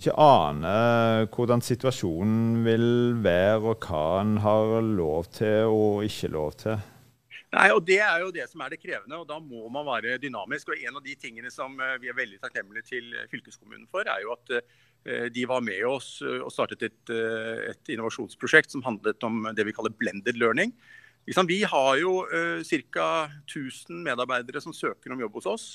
ikke 0.00 0.16
aner 0.16 1.28
hvordan 1.30 1.60
situasjonen 1.62 2.64
vil 2.64 2.88
være, 3.22 3.60
og 3.68 3.84
hva 3.84 4.06
en 4.22 4.32
har 4.42 4.80
lov 4.96 5.28
til 5.36 5.68
og 5.68 6.08
ikke 6.08 6.32
lov 6.32 6.56
til. 6.64 6.80
Nei, 7.52 7.66
og 7.74 7.82
Det 7.84 7.98
er 8.00 8.22
jo 8.22 8.30
det 8.32 8.46
som 8.48 8.62
er 8.64 8.72
det 8.72 8.80
krevende, 8.80 9.18
og 9.18 9.26
da 9.28 9.36
må 9.36 9.66
man 9.72 9.84
være 9.84 10.16
dynamisk. 10.22 10.72
og 10.72 10.80
En 10.80 10.96
av 10.96 11.04
de 11.04 11.14
tingene 11.14 11.50
som 11.52 11.74
eh, 11.80 11.98
vi 12.00 12.08
er 12.08 12.16
veldig 12.16 12.40
takknemlige 12.40 12.88
til 12.88 13.12
fylkeskommunen 13.28 13.84
for, 13.90 14.08
er 14.08 14.24
jo 14.24 14.32
at 14.32 14.54
eh, 14.56 15.28
de 15.28 15.44
var 15.44 15.60
med 15.60 15.84
oss 15.84 16.22
eh, 16.24 16.40
og 16.40 16.52
startet 16.52 16.82
et, 16.88 17.12
et 17.12 17.92
innovasjonsprosjekt 17.92 18.72
som 18.72 18.84
handlet 18.86 19.20
om 19.28 19.50
det 19.52 19.68
vi 19.68 19.76
kaller 19.76 19.92
blended 19.92 20.40
learning. 20.40 20.72
Vi 21.22 21.62
har 21.62 21.96
jo 22.00 22.24
ca. 22.66 23.08
1000 23.46 24.00
medarbeidere 24.02 24.60
som 24.60 24.74
søker 24.74 25.12
om 25.12 25.20
jobb 25.22 25.36
hos 25.38 25.46
oss. 25.46 25.66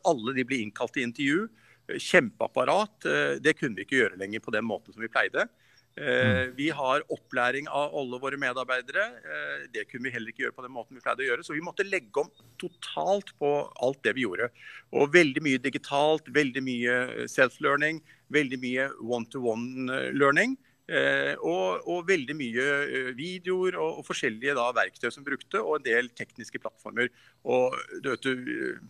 Alle 0.00 0.32
de 0.32 0.46
blir 0.48 0.62
innkalt 0.64 0.94
til 0.96 1.04
intervju 1.04 1.42
kjempeapparat. 1.88 3.04
Eh, 3.04 3.36
det 3.40 3.56
kunne 3.58 3.76
vi 3.76 3.84
ikke 3.84 4.00
gjøre 4.02 4.20
lenger 4.20 4.42
på 4.44 4.54
den 4.54 4.66
måten 4.66 4.94
som 4.94 5.02
vi 5.02 5.10
pleide. 5.12 5.46
Eh, 5.96 6.06
mm. 6.06 6.54
Vi 6.56 6.70
har 6.74 7.04
opplæring 7.14 7.68
av 7.70 7.94
alle 7.94 8.18
våre 8.18 8.38
medarbeidere. 8.40 9.04
Eh, 9.22 9.62
det 9.74 9.86
kunne 9.90 10.08
vi 10.08 10.14
heller 10.14 10.32
ikke 10.32 10.46
gjøre 10.46 10.56
på 10.56 10.64
den 10.64 10.74
måten 10.74 10.98
vi 10.98 11.02
pleide 11.04 11.22
å 11.22 11.28
gjøre. 11.28 11.46
Så 11.46 11.54
vi 11.54 11.62
måtte 11.62 11.86
legge 11.86 12.24
om 12.24 12.30
totalt 12.58 13.30
på 13.38 13.52
alt 13.84 14.02
det 14.06 14.16
vi 14.18 14.26
gjorde. 14.26 14.50
Og 14.90 15.14
veldig 15.14 15.44
mye 15.46 15.62
digitalt, 15.62 16.30
veldig 16.34 16.64
mye 16.66 17.28
self-learning, 17.30 18.02
veldig 18.34 18.60
mye 18.62 18.90
one-to-one-learning. 19.06 20.58
Og, 20.84 21.86
og, 21.88 22.02
veldig 22.04 22.34
mye 22.36 22.64
videoer 23.16 23.78
og, 23.80 24.02
og 24.02 24.04
forskjellige 24.04 24.52
da, 24.58 24.66
verktøy 24.76 25.08
som 25.14 25.24
brukte, 25.24 25.56
og 25.62 25.78
en 25.78 25.86
del 25.86 26.10
tekniske 26.12 26.60
plattformer. 26.60 27.08
Og 27.48 27.72
du 28.04 28.10
vet, 28.10 28.26
du, 28.26 28.82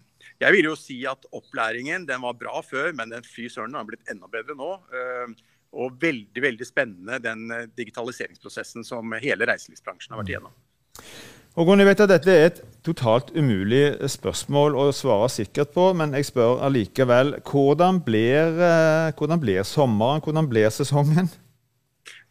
jeg 0.43 0.57
vil 0.57 0.73
jo 0.73 0.75
si 0.75 0.97
at 1.07 1.29
opplæringen 1.31 2.09
den 2.09 2.25
var 2.25 2.35
bra 2.41 2.59
før, 2.67 2.91
men 2.99 3.15
den 3.15 3.23
fy 3.23 3.47
søren 3.47 3.79
har 3.79 3.87
blitt 3.87 4.11
enda 4.11 4.27
bedre 4.33 4.59
nå. 4.59 4.73
Eh, 5.75 5.81
og 5.85 6.01
veldig 6.01 6.43
veldig 6.43 6.67
spennende 6.67 7.21
den 7.23 7.51
eh, 7.51 7.69
digitaliseringsprosessen 7.77 8.85
som 8.85 9.13
hele 9.21 9.47
reiselivsbransjen 9.47 10.15
har 10.15 10.23
vært 10.23 10.35
igjennom. 10.35 10.55
Og 11.55 11.69
jeg 11.79 11.87
vet 11.87 12.01
at 12.03 12.11
Dette 12.11 12.33
er 12.33 12.45
et 12.49 12.57
totalt 12.83 13.31
umulig 13.37 13.95
spørsmål 14.11 14.75
å 14.75 14.89
svare 14.91 15.29
sikkert 15.31 15.71
på, 15.75 15.93
men 15.95 16.15
jeg 16.17 16.27
spør 16.27 16.65
allikevel. 16.67 17.37
Hvordan 17.47 18.01
blir, 18.03 18.59
eh, 18.59 19.13
hvordan 19.15 19.41
blir 19.41 19.63
sommeren? 19.63 20.21
Hvordan 20.21 20.49
blir 20.49 20.69
sesongen? 20.71 21.31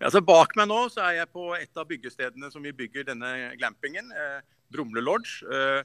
Altså 0.03 0.19
Bak 0.19 0.57
meg 0.57 0.67
nå 0.67 0.89
så 0.91 1.05
er 1.07 1.21
jeg 1.21 1.31
på 1.31 1.53
et 1.55 1.77
av 1.77 1.87
byggestedene 1.87 2.51
som 2.51 2.63
vi 2.63 2.73
bygger 2.75 3.07
denne 3.07 3.55
glampingen, 3.55 4.11
eh, 4.11 4.41
Brumle 4.73 5.01
Lodge. 5.01 5.45
Eh, 5.47 5.83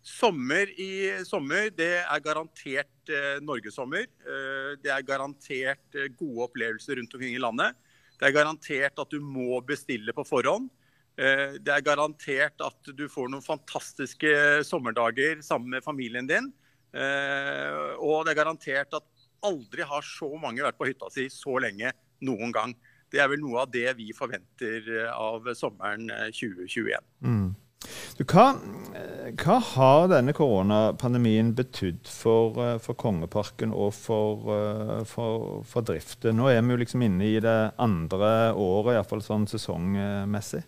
Sommer 0.00 0.70
i 0.80 0.90
sommer, 1.28 1.68
det 1.76 2.00
er 2.00 2.24
garantert 2.24 3.12
eh, 3.12 3.36
norgessommer. 3.44 4.06
Eh, 4.24 4.72
det 4.80 4.92
er 4.94 5.04
garantert 5.04 5.98
eh, 5.98 6.08
gode 6.16 6.46
opplevelser 6.48 6.96
rundt 6.96 7.16
omkring 7.16 7.36
i 7.36 7.42
landet. 7.42 7.76
Det 8.16 8.28
er 8.28 8.36
garantert 8.36 9.00
at 9.00 9.12
du 9.12 9.20
må 9.20 9.60
bestille 9.64 10.14
på 10.16 10.24
forhånd. 10.28 10.70
Eh, 11.20 11.58
det 11.60 11.74
er 11.74 11.84
garantert 11.84 12.64
at 12.64 12.92
du 12.96 13.06
får 13.12 13.28
noen 13.28 13.44
fantastiske 13.44 14.32
sommerdager 14.64 15.44
sammen 15.44 15.76
med 15.76 15.84
familien 15.84 16.28
din. 16.28 16.48
Eh, 16.96 17.96
og 18.00 18.24
det 18.24 18.32
er 18.32 18.40
garantert 18.40 18.96
at 18.96 19.26
aldri 19.44 19.84
har 19.84 20.04
så 20.04 20.30
mange 20.40 20.64
vært 20.64 20.80
på 20.80 20.88
hytta 20.88 21.12
si 21.12 21.28
så 21.32 21.60
lenge 21.60 21.92
noen 22.24 22.56
gang. 22.56 22.72
Det 23.10 23.20
er 23.20 23.28
vel 23.32 23.42
noe 23.42 23.66
av 23.66 23.72
det 23.72 23.88
vi 23.98 24.14
forventer 24.16 24.88
eh, 24.96 25.12
av 25.12 25.52
sommeren 25.58 26.08
2021. 26.32 27.04
Mm. 27.20 27.50
Du, 28.18 28.26
hva, 28.28 28.50
hva, 29.40 29.54
har 29.64 30.10
denne 30.12 30.34
koronapandemien 30.36 31.54
betydd 31.56 32.10
for, 32.10 32.58
eh, 32.60 32.74
for, 32.82 32.98
Kongeparken 33.00 33.72
og 33.72 33.94
for, 33.96 34.50
eh, 34.52 34.98
for, 35.08 35.62
for, 35.68 35.86
driften? 35.88 36.36
Nå 36.36 36.50
er 36.52 36.60
vi 36.60 36.76
jo 36.76 36.82
liksom 36.82 37.06
inne 37.06 37.30
i 37.30 37.38
det 37.40 37.60
andre 37.80 38.52
året, 38.52 38.98
iallfall 38.98 39.24
sånn 39.24 39.48
sesongmessig. 39.48 40.62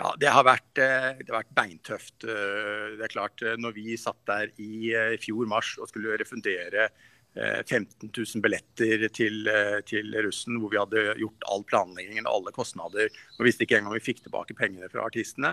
Ja, 0.00 0.10
det 0.18 0.32
har, 0.32 0.46
vært, 0.48 0.72
eh, 0.82 1.12
det 1.20 1.30
har 1.30 1.44
vært 1.44 1.56
beintøft. 1.60 2.18
Det 2.24 3.06
er 3.06 3.14
klart, 3.14 3.46
når 3.60 3.78
vi 3.78 3.94
satt 4.00 4.20
der 4.26 4.50
i 4.58 4.90
fjor 5.22 5.46
mars 5.50 5.76
og 5.78 5.92
skulle 5.92 6.18
refundere 6.18 6.90
15 7.30 8.08
000 8.10 8.42
billetter 8.42 9.04
til, 9.14 9.46
til, 9.86 10.16
russen, 10.24 10.56
hvor 10.58 10.72
vi 10.72 10.80
hadde 10.80 11.12
gjort 11.20 11.44
all 11.52 11.62
planleggingen 11.62 12.26
og 12.26 12.40
alle 12.40 12.54
kostnader, 12.56 13.12
og 13.36 13.46
visste 13.46 13.62
ikke 13.62 13.78
engang 13.78 13.92
om 13.92 14.00
vi 14.00 14.08
fikk 14.08 14.24
tilbake 14.24 14.56
pengene 14.58 14.90
fra 14.90 15.04
artistene, 15.06 15.52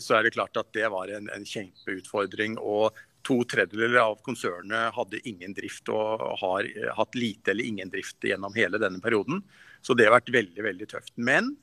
så 0.00 0.14
er 0.16 0.24
det 0.24 0.32
klart 0.32 0.56
at 0.56 0.70
det 0.72 0.86
var 0.88 1.10
en, 1.12 1.26
en 1.34 1.46
kjempeutfordring. 1.46 2.54
Og 2.58 2.96
to 3.26 3.40
tredjedeler 3.44 4.00
av 4.02 4.20
konsernet 4.24 4.94
hadde 4.96 5.20
ingen 5.28 5.54
drift 5.56 5.90
og 5.92 6.22
har 6.40 6.68
hatt 6.96 7.18
lite 7.18 7.52
eller 7.52 7.68
ingen 7.68 7.90
drift 7.92 8.24
gjennom 8.24 8.54
hele 8.56 8.80
denne 8.80 9.02
perioden. 9.04 9.42
Så 9.84 9.96
det 9.96 10.08
har 10.08 10.16
vært 10.18 10.32
veldig 10.32 10.64
veldig 10.64 10.88
tøft. 10.90 11.12
Men 11.20 11.54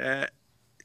eh, 0.00 0.24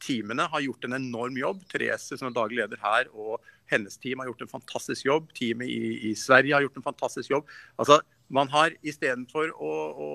teamene 0.03 0.47
har 0.51 0.63
gjort 0.63 0.87
en 0.87 0.97
enorm 0.99 1.37
jobb. 1.39 1.63
Therese 1.71 2.19
som 2.19 2.29
er 2.29 2.35
daglig 2.35 2.61
leder 2.61 2.81
her 2.83 3.09
og 3.13 3.39
hennes 3.71 3.97
team 3.99 4.21
har 4.21 4.29
gjort 4.29 4.45
en 4.45 4.53
fantastisk 4.57 5.07
jobb. 5.07 5.31
Teamet 5.35 5.71
i, 5.71 6.11
i 6.11 6.13
Sverige 6.15 6.55
har 6.55 6.63
gjort 6.65 6.79
en 6.79 6.87
fantastisk 6.87 7.33
jobb. 7.33 7.49
Altså, 7.79 7.99
man 8.27 8.51
har 8.51 8.75
istedenfor 8.83 9.51
å, 9.55 9.73
å, 9.91 10.07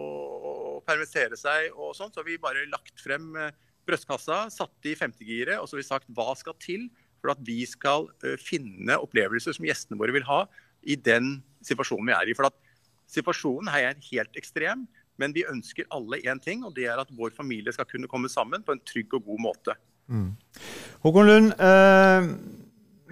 å 0.52 0.80
permittere 0.86 1.36
seg 1.40 1.72
og 1.76 1.94
sånt, 1.96 2.14
så 2.14 2.22
har 2.22 2.28
vi 2.28 2.40
bare 2.40 2.68
lagt 2.72 3.00
frem 3.00 3.32
eh, 3.40 3.52
brystkassa, 3.92 4.46
satt 4.50 4.90
i 4.90 4.96
femtegiret 4.98 5.60
og 5.60 5.68
så 5.68 5.76
har 5.76 5.84
vi 5.84 5.88
sagt 5.92 6.10
hva 6.16 6.32
skal 6.38 6.56
til 6.62 6.88
for 7.22 7.36
at 7.36 7.42
vi 7.46 7.60
skal 7.68 8.08
uh, 8.24 8.34
finne 8.40 8.98
opplevelser 8.98 9.54
som 9.54 9.68
gjestene 9.68 10.00
våre 10.00 10.14
vil 10.16 10.26
ha 10.26 10.42
i 10.82 10.96
den 10.98 11.36
situasjonen 11.62 12.10
vi 12.10 12.16
er 12.16 12.32
i. 12.32 12.34
For 12.34 12.50
at 12.50 12.56
situasjonen 13.12 13.70
her 13.70 13.92
er 13.92 14.04
helt 14.10 14.40
ekstrem. 14.40 14.88
Men 15.20 15.34
vi 15.36 15.44
ønsker 15.46 15.86
alle 15.92 16.18
én 16.24 16.40
ting, 16.42 16.64
og 16.64 16.74
det 16.74 16.88
er 16.88 16.98
at 16.98 17.10
vår 17.14 17.34
familie 17.36 17.72
skal 17.74 17.86
kunne 17.86 18.08
komme 18.10 18.30
sammen 18.32 18.64
på 18.64 18.74
en 18.74 18.80
trygg 18.88 19.12
og 19.18 19.26
god 19.28 19.42
måte. 19.44 19.76
Mm. 20.08 20.32
Håkon 21.04 21.28
Lund, 21.28 21.52
eh, 21.52 22.30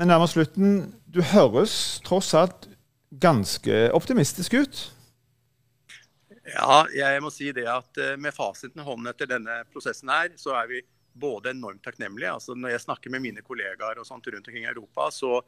nærmer 0.01 0.27
slutten. 0.27 0.95
Du 1.07 1.21
høres 1.23 2.01
tross 2.07 2.33
alt 2.35 2.67
ganske 3.21 3.91
optimistisk 3.93 4.57
ut? 4.59 4.81
Ja, 6.51 6.85
jeg 6.95 7.23
må 7.23 7.31
si 7.33 7.51
det 7.55 7.67
at 7.71 7.99
eh, 8.01 8.17
med 8.19 8.35
fasiten 8.35 8.83
i 8.83 8.87
hånden 8.87 9.11
etter 9.13 9.29
denne 9.31 9.61
prosessen 9.71 10.11
her, 10.13 10.33
så 10.41 10.55
er 10.59 10.71
vi 10.71 10.83
både 11.21 11.53
enormt 11.55 11.83
takknemlige. 11.85 12.33
Altså 12.33 12.57
når 12.57 12.75
jeg 12.75 12.85
snakker 12.87 13.13
med 13.15 13.25
mine 13.25 13.45
kollegaer 13.47 14.01
og 14.01 14.09
sånt 14.09 14.27
rundt 14.31 14.49
omkring 14.49 14.67
i 14.67 14.71
Europa, 14.73 15.11
så 15.15 15.41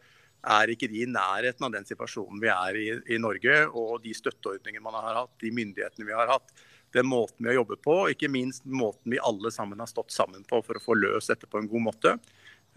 er 0.43 0.73
ikke 0.73 0.89
de 0.91 1.05
i 1.05 1.09
nærheten 1.11 1.67
av 1.67 1.73
den 1.75 1.87
situasjonen 1.87 2.43
vi 2.43 2.51
er 2.51 2.79
i 2.79 2.87
i 3.15 3.19
Norge, 3.23 3.57
og 3.69 4.03
de 4.03 4.15
støtteordningene 4.15 4.83
man 4.83 4.99
har 4.99 5.21
hatt, 5.23 5.35
de 5.43 5.53
myndighetene 5.55 6.07
vi 6.09 6.17
har 6.19 6.31
hatt, 6.31 6.55
den 6.93 7.07
måten 7.09 7.45
vi 7.45 7.53
har 7.53 7.61
jobbet 7.61 7.83
på, 7.85 7.95
og 8.05 8.13
ikke 8.13 8.31
minst 8.31 8.67
måten 8.69 9.15
vi 9.15 9.23
alle 9.23 9.53
sammen 9.55 9.81
har 9.81 9.91
stått 9.91 10.13
sammen 10.13 10.45
på 10.45 10.61
for 10.67 10.79
å 10.79 10.83
få 10.83 10.99
løst 10.99 11.33
dette 11.33 11.49
på 11.49 11.63
en 11.63 11.71
god 11.71 11.87
måte. 11.89 12.17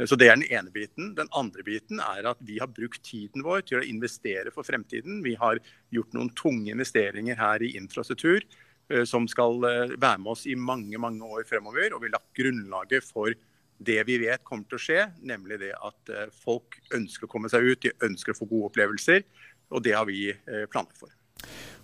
Så 0.03 0.17
Det 0.19 0.27
er 0.27 0.35
den 0.35 0.49
ene 0.51 0.71
biten. 0.75 1.13
Den 1.15 1.29
andre 1.31 1.63
biten 1.63 2.01
er 2.03 2.27
at 2.27 2.39
vi 2.43 2.57
har 2.59 2.67
brukt 2.67 2.99
tiden 3.07 3.45
vår 3.45 3.63
til 3.63 3.79
å 3.79 3.87
investere 3.87 4.51
for 4.51 4.67
fremtiden. 4.67 5.21
Vi 5.23 5.37
har 5.39 5.61
gjort 5.95 6.11
noen 6.17 6.33
tunge 6.35 6.73
investeringer 6.73 7.39
her 7.39 7.63
i 7.63 7.77
infrastruktur 7.79 8.41
eh, 8.91 9.05
som 9.07 9.23
skal 9.31 9.63
eh, 9.63 9.95
være 9.95 10.19
med 10.19 10.33
oss 10.33 10.43
i 10.51 10.57
mange 10.59 10.99
mange 10.99 11.23
år 11.23 11.47
fremover. 11.47 11.95
Og 11.95 12.03
vi 12.03 12.09
har 12.09 12.17
lagt 12.17 12.35
grunnlaget 12.35 13.07
for 13.07 13.31
det 13.77 14.03
vi 14.07 14.19
vet 14.21 14.43
kommer 14.43 14.67
til 14.69 14.77
å 14.77 14.83
skje, 14.83 15.01
nemlig 15.27 15.59
det 15.63 15.73
at 15.75 16.11
eh, 16.11 16.31
folk 16.43 16.79
ønsker 16.95 17.27
å 17.27 17.31
komme 17.31 17.51
seg 17.51 17.63
ut, 17.63 17.81
de 17.83 17.95
ønsker 18.07 18.35
å 18.35 18.39
få 18.39 18.47
gode 18.49 18.71
opplevelser. 18.71 19.23
Og 19.71 19.83
det 19.83 19.95
har 19.97 20.07
vi 20.07 20.29
eh, 20.31 20.67
planlagt 20.71 20.99
for. 20.99 21.11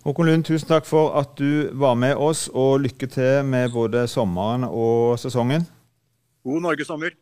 Håkon 0.02 0.26
Lund, 0.26 0.46
tusen 0.48 0.68
takk 0.70 0.88
for 0.88 1.12
at 1.20 1.36
du 1.38 1.70
var 1.78 1.96
med 1.98 2.16
oss, 2.16 2.48
og 2.48 2.80
lykke 2.82 3.08
til 3.12 3.42
med 3.46 3.72
både 3.74 4.06
sommeren 4.10 4.66
og 4.66 5.18
sesongen. 5.20 5.68
God 6.42 6.64
norgesommer. 6.64 7.14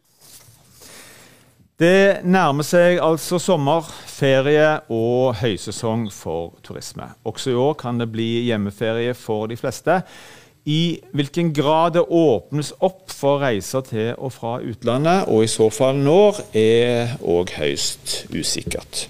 Det 1.81 2.21
nærmer 2.29 2.67
seg 2.67 2.99
altså 3.01 3.39
sommer, 3.41 3.87
ferie 4.05 4.83
og 4.93 5.39
høysesong 5.41 6.11
for 6.13 6.59
turisme. 6.61 7.07
Også 7.25 7.55
i 7.55 7.57
år 7.57 7.73
kan 7.81 7.97
det 7.97 8.11
bli 8.13 8.27
hjemmeferie 8.51 9.15
for 9.17 9.49
de 9.49 9.57
fleste. 9.57 10.03
I 10.69 11.01
hvilken 11.17 11.55
grad 11.57 11.97
det 11.97 12.05
åpnes 12.05 12.75
opp 12.85 13.09
for 13.09 13.41
reiser 13.41 13.81
til 13.89 14.13
og 14.19 14.35
fra 14.37 14.59
utlandet, 14.61 15.25
og 15.33 15.47
i 15.47 15.49
så 15.49 15.71
fall 15.73 15.97
når, 15.97 16.43
er 16.53 17.17
òg 17.25 17.57
høyst 17.57 18.27
usikkert. 18.29 19.07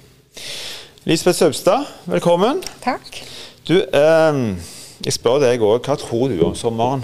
Lisbeth 1.11 1.41
Saupstad, 1.43 1.91
velkommen. 2.07 2.63
Takk. 2.85 3.25
Du, 3.67 3.81
eh, 3.83 4.45
jeg 5.03 5.19
spør 5.19 5.43
deg 5.43 5.59
òg, 5.59 5.83
hva 5.83 5.99
tror 5.99 6.31
du 6.31 6.39
om 6.47 6.55
sommeren? 6.55 7.03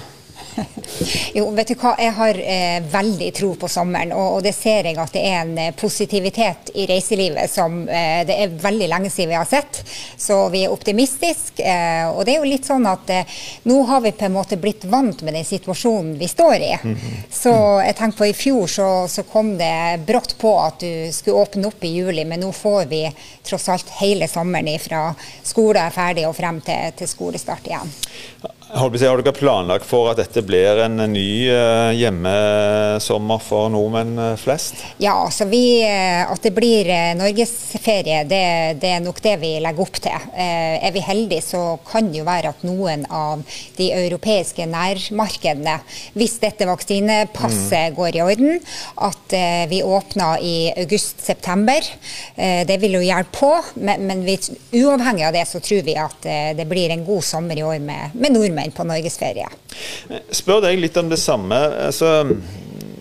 Jo, 1.35 1.51
vet 1.51 1.69
du 1.69 1.75
hva. 1.79 1.95
Jeg 2.01 2.15
har 2.17 2.39
eh, 2.41 2.79
veldig 2.93 3.29
tro 3.37 3.53
på 3.61 3.69
sommeren, 3.71 4.13
og, 4.17 4.39
og, 4.39 4.43
det 4.47 4.55
ser 4.57 4.89
jeg 4.89 4.99
at 5.01 5.13
det 5.15 5.23
er 5.29 5.39
en 5.43 5.53
eh, 5.61 5.73
positivitet 5.77 6.71
i 6.75 6.87
reiselivet 6.89 7.53
som 7.53 7.83
eh, 7.89 8.23
det 8.29 8.37
er 8.43 8.57
veldig 8.63 8.89
lenge 8.91 9.11
siden 9.13 9.35
vi 9.35 9.39
har 9.39 9.49
sett. 9.49 9.83
Så 10.17 10.39
vi 10.55 10.65
er 10.65 10.75
optimistiske. 10.75 11.63
Eh, 11.63 12.09
og 12.11 12.25
det 12.27 12.37
er 12.37 12.41
jo 12.41 12.51
litt 12.51 12.69
sånn 12.69 12.87
at 12.89 13.13
eh, 13.13 13.39
nå 13.69 13.81
har 13.91 14.03
vi 14.05 14.15
på 14.17 14.29
en 14.29 14.37
måte 14.37 14.61
blitt 14.61 14.87
vant 14.91 15.23
med 15.27 15.37
den 15.37 15.47
situasjonen 15.47 16.17
vi 16.21 16.29
står 16.29 16.57
i. 16.57 16.73
Mm 16.83 16.95
-hmm. 16.95 17.23
Så 17.31 17.53
jeg 17.85 17.97
tenker 17.97 18.19
på 18.19 18.27
i 18.27 18.33
fjor 18.33 18.67
så, 18.67 19.09
så, 19.09 19.23
kom 19.23 19.59
det 19.59 20.01
brått 20.07 20.39
på 20.39 20.59
at 20.61 20.81
du 20.81 21.13
skulle 21.13 21.37
åpne 21.37 21.67
opp 21.69 21.85
i 21.85 21.89
juli, 21.89 22.25
men 22.25 22.41
nå 22.41 22.53
får 22.53 22.85
vi 22.85 23.13
tross 23.43 23.69
alt 23.69 23.91
hele 24.01 24.29
sommeren 24.29 24.79
fra 24.79 25.15
skolen 25.43 25.87
er 25.87 25.91
ferdig 25.91 26.27
og 26.29 26.37
frem 26.37 26.61
til, 26.61 26.93
til 26.97 27.09
skolestart 27.09 27.67
igjen. 27.67 27.93
Har 28.66 28.90
dere 28.90 29.30
planlagt 29.30 29.87
for 29.87 30.08
at 30.11 30.18
dette 30.18 30.42
blir 30.42 30.80
en 30.82 30.99
ny 31.12 31.46
eh, 31.46 31.92
hjemmesommer 32.00 33.38
for 33.38 33.68
nordmenn 33.70 34.16
eh, 34.18 34.32
flest? 34.42 34.80
Ja, 34.99 35.12
altså 35.23 35.46
vi, 35.46 35.85
eh, 35.87 36.26
at 36.26 36.42
det 36.42 36.50
blir 36.56 36.90
norgesferie, 37.14 38.25
det, 38.26 38.40
det, 38.82 38.90
er 38.90 39.04
nok 39.04 39.20
det 39.23 39.37
vi 39.38 39.52
legger 39.62 39.85
opp 39.85 40.00
til. 40.02 40.26
Er 40.35 40.90
vi 40.96 41.04
heldige, 41.04 41.44
så 41.46 41.61
kan 41.87 42.11
det 42.11 42.18
jo 42.18 42.26
være 42.26 42.50
at 42.50 42.64
noen 42.66 43.04
av 43.06 43.44
de 43.76 43.87
europeiske 43.94 44.66
nærmarkedene, 44.66 45.76
hvis 46.18 46.35
dette 46.42 46.66
vaksinepasset 46.66 47.92
mm. 47.92 47.96
går 48.00 48.18
i 48.18 48.25
orden, 48.25 48.61
at 49.06 49.37
vi 49.70 49.82
åpner 49.87 50.42
i 50.42 50.56
august-september. 50.75 51.87
Det 52.37 52.80
vil 52.82 52.99
jo 52.99 53.04
hjelpe 53.04 53.35
på, 53.37 53.52
men, 53.78 54.06
men 54.11 54.26
vi, 54.26 54.38
uavhengig 54.80 55.28
av 55.28 55.37
det 55.37 55.46
så 55.49 55.62
tror 55.62 55.87
vi 55.87 55.96
at 56.00 56.30
det 56.58 56.66
blir 56.68 56.90
en 56.94 57.06
god 57.06 57.25
sommer 57.26 57.58
i 57.58 57.66
år 57.66 57.78
med, 57.85 58.16
med 58.16 58.35
nordmenn 58.35 58.56
nordmenn 58.57 58.73
på 58.75 58.87
norgesferie. 58.87 59.49
Spør 60.33 60.65
deg 60.65 60.81
litt 60.81 60.97
om 60.97 61.11
det 61.11 61.19
samme. 61.21 61.57
Altså, 61.87 62.25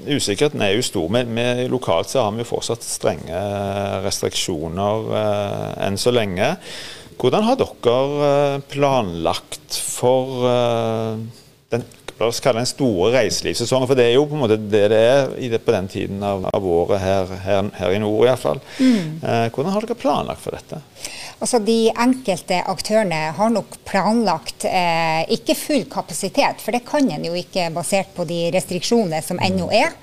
usikkerheten 0.06 0.62
er 0.62 0.76
jo 0.76 0.86
stor. 0.86 1.10
Men 1.10 1.34
med, 1.34 1.70
lokalt 1.72 2.12
så 2.12 2.26
har 2.26 2.36
vi 2.36 2.44
jo 2.44 2.52
fortsatt 2.52 2.84
strenge 2.84 3.42
restriksjoner 4.06 5.10
eh, 5.22 5.88
enn 5.88 5.98
så 5.98 6.14
lenge. 6.14 6.56
Hvordan 7.16 7.48
har 7.48 7.60
dere 7.60 8.00
eh, 8.30 8.62
planlagt 8.76 9.80
for 9.80 10.50
eh, 10.52 11.22
den 11.74 11.86
la 12.16 12.30
oss 12.30 12.40
kalle 12.40 12.62
den 12.62 12.70
store 12.70 13.10
reiselivssesongen, 13.12 13.90
for 13.90 14.00
det 14.00 14.06
er 14.08 14.14
jo 14.16 14.24
på 14.30 14.38
en 14.38 14.44
måte 14.46 14.56
det 14.56 14.86
det 14.94 15.00
er 15.04 15.58
på 15.60 15.74
den 15.76 15.90
tiden 15.92 16.24
av, 16.24 16.46
av 16.48 16.68
året 16.72 17.02
her, 17.04 17.34
her, 17.44 17.72
her, 17.76 17.92
i 17.92 18.00
nord 18.00 18.24
iallfall. 18.30 18.62
Mm. 18.80 19.18
Eh, 19.20 19.48
hvordan 19.52 19.74
har 19.74 19.84
dere 19.84 20.00
planlagt 20.00 20.44
for 20.44 20.56
dette? 20.56 20.80
Altså 21.46 21.60
De 21.62 21.92
enkelte 21.94 22.58
aktørene 22.66 23.20
har 23.38 23.52
nok 23.54 23.75
planlagt 23.86 24.66
eh, 24.66 25.22
ikke 25.36 25.54
full 25.54 25.84
kapasitet, 25.94 26.58
for 26.58 26.74
det 26.74 26.82
kan 26.88 27.06
en 27.06 27.28
jo 27.28 27.36
ikke 27.38 27.68
basert 27.75 28.16
på 28.18 28.25
de 28.25 28.48
restriksjonene 28.56 29.20
som 29.22 29.38
ennå 29.46 29.68
er. 29.70 29.94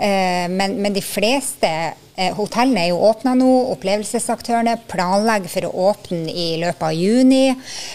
Eh, 0.00 0.46
men, 0.48 0.78
men 0.80 0.96
de 0.96 1.04
fleste 1.04 1.68
hotellene 2.16 2.86
er 2.86 2.90
jo 2.92 3.00
åpna 3.04 3.34
nå, 3.36 3.50
opplevelsesaktørene 3.74 4.78
planlegger 4.88 5.52
for 5.52 5.68
å 5.68 5.90
åpne 5.90 6.32
i 6.32 6.46
løpet 6.62 6.84
av 6.88 6.94
juni. 6.96 7.50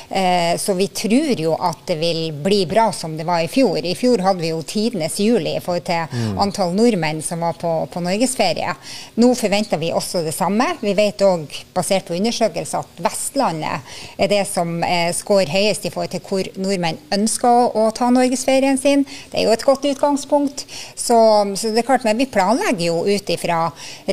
Eh, 0.10 0.54
så 0.62 0.76
vi 0.78 0.88
tror 0.94 1.40
jo 1.42 1.56
at 1.58 1.82
det 1.90 1.98
vil 1.98 2.20
bli 2.34 2.60
bra 2.70 2.92
som 2.94 3.16
det 3.18 3.26
var 3.26 3.42
i 3.42 3.50
fjor. 3.52 3.80
I 3.82 3.96
fjor 3.98 4.22
hadde 4.22 4.44
vi 4.44 4.52
jo 4.52 4.62
tidenes 4.68 5.18
juli 5.22 5.56
i 5.58 5.64
forhold 5.64 5.88
til 5.90 6.06
mm. 6.12 6.38
antall 6.44 6.76
nordmenn 6.78 7.24
som 7.26 7.42
var 7.42 7.58
på, 7.58 7.72
på 7.92 8.04
norgesferie. 8.06 8.76
Nå 9.18 9.32
forventer 9.38 9.82
vi 9.82 9.90
også 9.96 10.22
det 10.26 10.36
samme. 10.38 10.70
Vi 10.82 10.94
vet 10.98 11.26
òg, 11.26 11.50
basert 11.74 12.06
på 12.10 12.18
undersøkelser, 12.20 12.86
at 12.86 13.02
Vestlandet 13.02 13.96
er 14.22 14.32
det 14.32 14.44
som 14.50 14.78
eh, 14.86 15.10
scorer 15.18 15.50
høyest 15.50 15.90
i 15.90 15.94
forhold 15.94 16.14
til 16.14 16.26
hvor 16.28 16.52
nordmenn 16.62 17.02
ønsker 17.18 17.50
å, 17.50 17.88
å 17.88 17.88
ta 17.96 18.12
norgesferien 18.14 18.78
sin. 18.78 19.08
Det 19.32 19.42
er 19.42 19.50
jo 19.50 19.56
et 19.56 19.66
godt 19.66 19.90
utgangspunkt. 19.90 20.68
Så, 20.94 21.18
så 21.58 21.74
det 21.74 21.82
er 21.82 21.90
klart, 21.90 22.06
men 22.06 22.22
vi 22.22 22.30
planlegger 22.30 22.86
jo 22.92 23.02
ut 23.10 23.34
ifra 23.34 23.64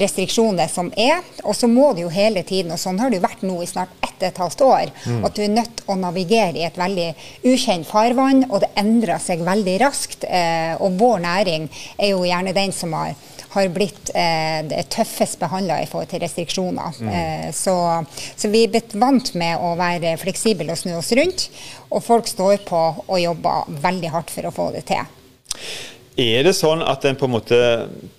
restriksjoner 0.02 0.70
som 0.72 0.90
er. 0.96 1.22
Og 1.44 1.56
så 1.56 1.70
må 1.70 1.92
du 1.94 2.04
jo 2.04 2.12
hele 2.12 2.44
tiden, 2.46 2.72
og 2.74 2.80
sånn 2.82 3.00
har 3.02 3.10
det 3.10 3.20
jo 3.20 3.26
vært 3.26 3.46
nå 3.46 3.60
i 3.62 3.70
snart 3.70 3.94
ett 4.02 4.18
og 4.18 4.28
et 4.28 4.42
halvt 4.42 4.62
år, 4.66 4.92
mm. 5.06 5.24
at 5.28 5.36
du 5.36 5.42
er 5.44 5.54
nødt 5.54 5.82
å 5.86 5.94
navigere 5.98 6.58
i 6.58 6.66
et 6.66 6.78
veldig 6.78 7.08
ukjent 7.46 7.86
farvann, 7.86 8.46
og 8.48 8.64
det 8.64 8.72
endrer 8.80 9.22
seg 9.22 9.44
veldig 9.46 9.78
raskt. 9.84 10.26
Eh, 10.26 10.74
og 10.82 10.98
vår 10.98 11.22
næring 11.24 11.68
er 11.96 12.14
jo 12.14 12.26
gjerne 12.26 12.56
den 12.56 12.74
som 12.74 12.96
har 12.98 13.14
har 13.48 13.68
blitt 13.72 14.10
eh, 14.14 14.84
tøffest 14.92 15.38
behandla 15.40 15.80
i 15.82 15.86
forhold 15.88 16.10
til 16.10 16.22
restriksjoner. 16.24 16.98
Mm. 17.00 17.08
Eh, 17.08 17.46
så, 17.56 17.76
så, 18.36 18.50
vi 18.52 18.64
er 18.66 18.72
blitt 18.72 18.96
vant 18.98 19.32
med 19.40 19.56
å 19.64 19.74
være 19.78 20.16
fleksible 20.20 20.72
og 20.74 20.80
snu 20.80 20.94
oss 20.98 21.12
rundt. 21.16 21.48
Og 21.88 22.04
folk 22.04 22.28
står 22.28 22.60
på 22.68 22.82
og 23.06 23.22
jobber 23.22 23.80
veldig 23.86 24.12
hardt 24.12 24.34
for 24.34 24.48
å 24.48 24.54
få 24.54 24.70
det 24.76 24.84
til. 24.90 25.14
Er 26.18 26.42
det 26.42 26.56
sånn 26.58 26.80
at 26.82 27.04
en 27.06 27.18
på 27.18 27.28
en 27.28 27.34
måte 27.36 27.58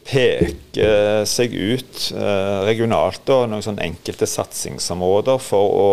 peker 0.08 1.26
seg 1.28 1.52
ut 1.52 2.06
eh, 2.16 2.60
regionalt, 2.64 3.28
og 3.28 3.50
noen 3.52 3.66
sånn 3.66 3.82
enkelte 3.84 4.28
satsingsområder 4.30 5.42
for 5.44 5.74
å 5.76 5.90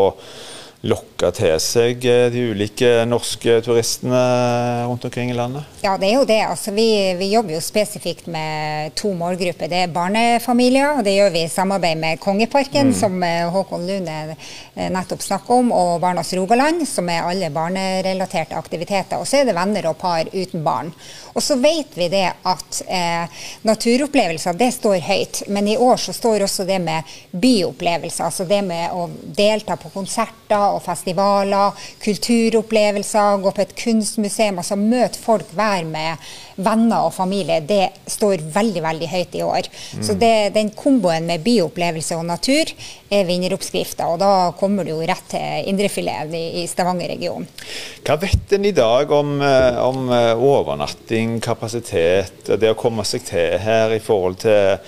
lokke 0.84 1.30
til 1.34 1.54
seg 1.62 2.04
eh, 2.04 2.26
de 2.32 2.42
ulike 2.52 2.90
norske 3.08 3.58
turistene 3.64 4.20
rundt 4.86 5.06
omkring 5.08 5.30
i 5.32 5.36
landet? 5.36 5.64
Ja, 5.82 5.96
det 6.00 6.10
er 6.10 6.18
jo 6.18 6.26
det. 6.28 6.38
Altså, 6.44 6.74
vi, 6.76 6.88
vi, 7.18 7.30
jobber 7.32 7.56
jo 7.56 7.62
spesifikt 7.64 8.28
med 8.32 8.92
to 8.98 9.12
målgrupper. 9.16 9.70
Det 9.72 9.82
er 9.84 9.94
barnefamilier, 9.94 10.98
og 10.98 11.04
det 11.06 11.16
gjør 11.16 11.32
vi 11.34 11.44
i 11.46 11.52
samarbeid 11.52 12.00
med 12.02 12.20
Kongeparken, 12.22 12.92
mm. 12.92 12.96
som 12.98 13.16
eh, 13.24 13.46
Håkon 13.52 13.86
Lune 13.88 14.16
eh, 14.32 14.88
nettopp 14.92 15.24
snakka 15.24 15.60
om, 15.60 15.72
og 15.72 16.00
Barnas 16.04 16.34
Rogaland, 16.36 16.84
som 16.88 17.08
er 17.12 17.24
alle 17.26 17.50
barnerelaterte 17.54 18.58
aktiviteter. 18.58 19.20
Og 19.20 19.28
så 19.28 19.40
er 19.40 19.48
det 19.48 19.56
venner 19.56 19.90
og 19.90 19.98
par 20.00 20.28
uten 20.34 20.64
barn. 20.66 20.92
Og 21.36 21.44
så 21.44 21.58
vet 21.60 21.92
vi 21.98 22.08
det 22.12 22.26
at 22.48 22.80
eh, 22.88 23.42
naturopplevelser 23.68 24.56
det 24.56 24.70
står 24.72 25.02
høyt, 25.04 25.42
men 25.52 25.68
i 25.68 25.76
år 25.76 26.00
så 26.00 26.14
står 26.16 26.46
også 26.46 26.64
det 26.68 26.78
med 26.80 27.16
byopplevelser. 27.36 28.24
Altså 28.24 28.46
det 28.48 28.62
med 28.64 28.94
å 28.96 29.08
delta 29.36 29.76
på 29.76 29.92
konserter 29.92 30.75
og 30.76 30.84
festivaler, 30.84 31.86
kulturopplevelser, 32.04 33.40
gå 33.42 33.52
på 33.56 33.64
et 33.64 33.74
kunstmuseum. 33.80 34.60
altså 34.62 34.76
Møte 34.76 35.20
folk, 35.20 35.50
være 35.56 35.84
med 35.88 36.28
venner 36.56 37.06
og 37.06 37.14
familie. 37.14 37.60
Det 37.60 38.08
står 38.10 38.44
veldig 38.54 38.82
veldig 38.84 39.08
høyt 39.10 39.36
i 39.36 39.42
år. 39.44 39.68
Mm. 39.96 40.04
Så 40.06 40.16
det, 40.20 40.34
den 40.54 40.70
komboen 40.76 41.26
med 41.28 41.44
byopplevelse 41.44 42.16
og 42.16 42.24
natur 42.28 42.72
er 43.12 43.26
vinneroppskrifta. 43.28 44.08
Og 44.12 44.20
da 44.22 44.32
kommer 44.58 44.86
du 44.86 44.94
jo 44.94 45.02
rett 45.06 45.28
til 45.32 45.70
indrefileten 45.72 46.36
i, 46.36 46.46
i 46.62 46.66
Stavanger-regionen. 46.70 47.48
Hva 48.06 48.18
vet 48.22 48.56
en 48.56 48.68
i 48.68 48.74
dag 48.76 49.12
om, 49.12 49.36
eh, 49.44 49.82
om 49.82 50.10
eh, 50.14 50.32
overnatting, 50.36 51.38
kapasitet, 51.44 52.48
det 52.56 52.72
å 52.72 52.78
komme 52.78 53.04
seg 53.06 53.26
til 53.26 53.58
her 53.62 53.94
i 53.94 54.02
forhold 54.02 54.40
til 54.46 54.78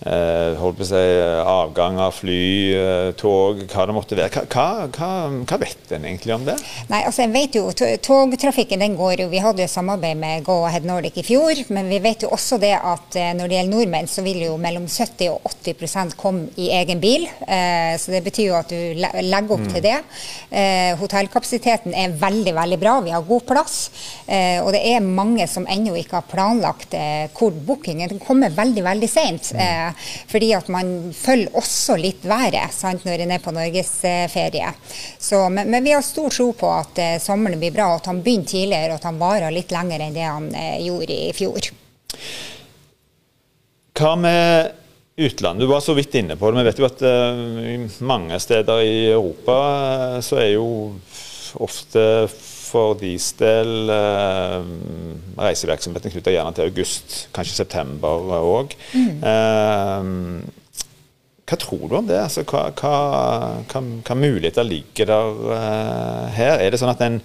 holdt 0.00 0.78
på 0.78 0.86
å 0.86 0.88
si, 0.88 1.04
avganger, 1.44 2.14
fly, 2.14 2.44
eh, 2.72 3.10
tog, 3.20 3.60
hva 3.68 3.86
det 3.86 3.94
måtte 3.96 4.16
være. 4.18 4.44
Hva, 4.48 4.86
hva, 4.88 5.10
hva 5.44 5.58
vet 5.60 5.92
en 5.92 6.06
egentlig 6.08 6.34
om 6.34 6.46
det? 6.46 6.56
Nei, 6.90 7.02
altså 7.04 7.24
jeg 7.26 7.32
vet 7.34 7.58
jo, 7.58 7.66
Togtrafikken 8.00 8.80
den 8.80 8.96
går 8.98 9.24
jo, 9.24 9.28
vi 9.32 9.42
hadde 9.42 9.64
jo 9.64 9.70
samarbeid 9.70 10.18
med 10.20 10.44
Go 10.46 10.60
Ahead 10.68 10.86
Nordic 10.88 11.18
i 11.20 11.24
fjor, 11.26 11.60
men 11.74 11.90
vi 11.90 12.00
vet 12.02 12.24
jo 12.24 12.32
også 12.34 12.58
det 12.62 12.72
at 12.76 13.18
eh, 13.18 13.32
når 13.36 13.50
det 13.50 13.58
gjelder 13.58 13.74
nordmenn, 13.76 14.10
så 14.10 14.24
vil 14.24 14.40
jo 14.46 14.56
mellom 14.60 14.86
70 14.88 15.34
og 15.34 15.50
80% 15.50 16.16
komme 16.20 16.48
i 16.60 16.70
egen 16.80 17.02
bil. 17.02 17.26
Eh, 17.46 17.94
så 18.00 18.14
det 18.14 18.22
betyr 18.26 18.50
jo 18.50 18.58
at 18.58 18.72
du 18.72 18.78
legger 19.00 19.56
opp 19.56 19.66
mm. 19.66 19.70
til 19.74 19.84
det. 19.84 19.96
Eh, 20.50 20.92
hotellkapasiteten 21.00 21.96
er 21.96 22.16
veldig, 22.20 22.54
veldig 22.56 22.80
bra, 22.80 22.96
vi 23.04 23.14
har 23.14 23.26
god 23.26 23.46
plass. 23.48 23.78
Eh, 24.26 24.58
og 24.64 24.72
det 24.76 24.82
er 24.94 25.04
mange 25.04 25.46
som 25.50 25.68
ennå 25.70 25.96
ikke 26.00 26.20
har 26.20 26.28
planlagt 26.30 26.96
hvor 27.36 27.52
bookingen 27.52 28.18
kommer 28.22 28.52
veldig, 28.54 28.82
veldig 28.84 29.08
sent. 29.10 29.50
Mm. 29.54 29.89
Fordi 30.30 30.52
at 30.56 30.70
man 30.72 31.12
følger 31.16 31.56
også 31.58 31.96
litt 32.00 32.24
været 32.28 32.74
sant, 32.74 33.04
når 33.06 33.24
en 33.24 33.34
er 33.36 33.42
på 33.42 33.54
norgesferie. 33.54 34.72
Men, 35.50 35.70
men, 35.70 35.84
vi 35.84 35.94
har 35.94 36.04
stor 36.06 36.30
tro 36.34 36.50
på 36.56 36.72
at 36.74 37.00
eh, 37.02 37.16
sommeren 37.22 37.60
blir 37.60 37.74
bra, 37.74 37.92
at 37.96 38.10
han 38.10 38.22
begynner 38.24 38.50
tidligere 38.50 38.92
og 38.94 39.00
at 39.00 39.08
han 39.10 39.20
varer 39.20 39.54
litt 39.54 39.72
lenger 39.74 40.04
enn 40.04 40.16
det 40.16 40.26
han 40.26 40.50
eh, 40.54 40.76
gjorde 40.86 41.16
i 41.16 41.32
fjor. 41.36 41.70
Hva 44.00 44.14
med 44.16 44.76
utlandet? 45.20 45.66
Du 45.66 45.70
var 45.70 45.82
så 45.84 45.94
vidt 45.94 46.14
inne 46.14 46.36
på 46.36 46.50
det. 46.50 46.60
Vi 46.60 46.68
vet 46.70 46.80
jo 46.80 46.88
at 46.88 47.02
uh, 47.04 47.98
mange 48.06 48.38
steder 48.40 48.84
i 48.86 48.94
Europa 49.10 49.56
så 50.24 50.40
er 50.40 50.54
jo 50.54 50.68
ofte 51.60 52.04
for 52.70 52.94
deres 53.00 53.32
del 53.40 53.90
eh, 53.90 54.70
reisevirksomheten 55.40 56.14
knytta 56.14 56.34
gjerne 56.34 56.54
til 56.56 56.70
august, 56.70 57.16
kanskje 57.34 57.58
september 57.58 58.32
òg. 58.40 58.74
Mm. 58.94 59.20
Eh, 59.32 60.56
hva 61.50 61.58
tror 61.58 61.88
du 61.90 61.96
om 61.98 62.06
det? 62.06 62.20
Altså, 62.22 62.44
hva, 62.46 62.68
hva, 62.78 62.94
hva, 63.66 63.80
hva, 64.06 64.14
muligheter 64.18 64.66
ligger 64.66 65.10
der 65.10 65.40
eh, 65.56 66.26
her? 66.36 66.60
Er 66.62 66.70
det 66.70 66.78
sånn 66.78 66.92
at 66.92 67.02
en 67.02 67.18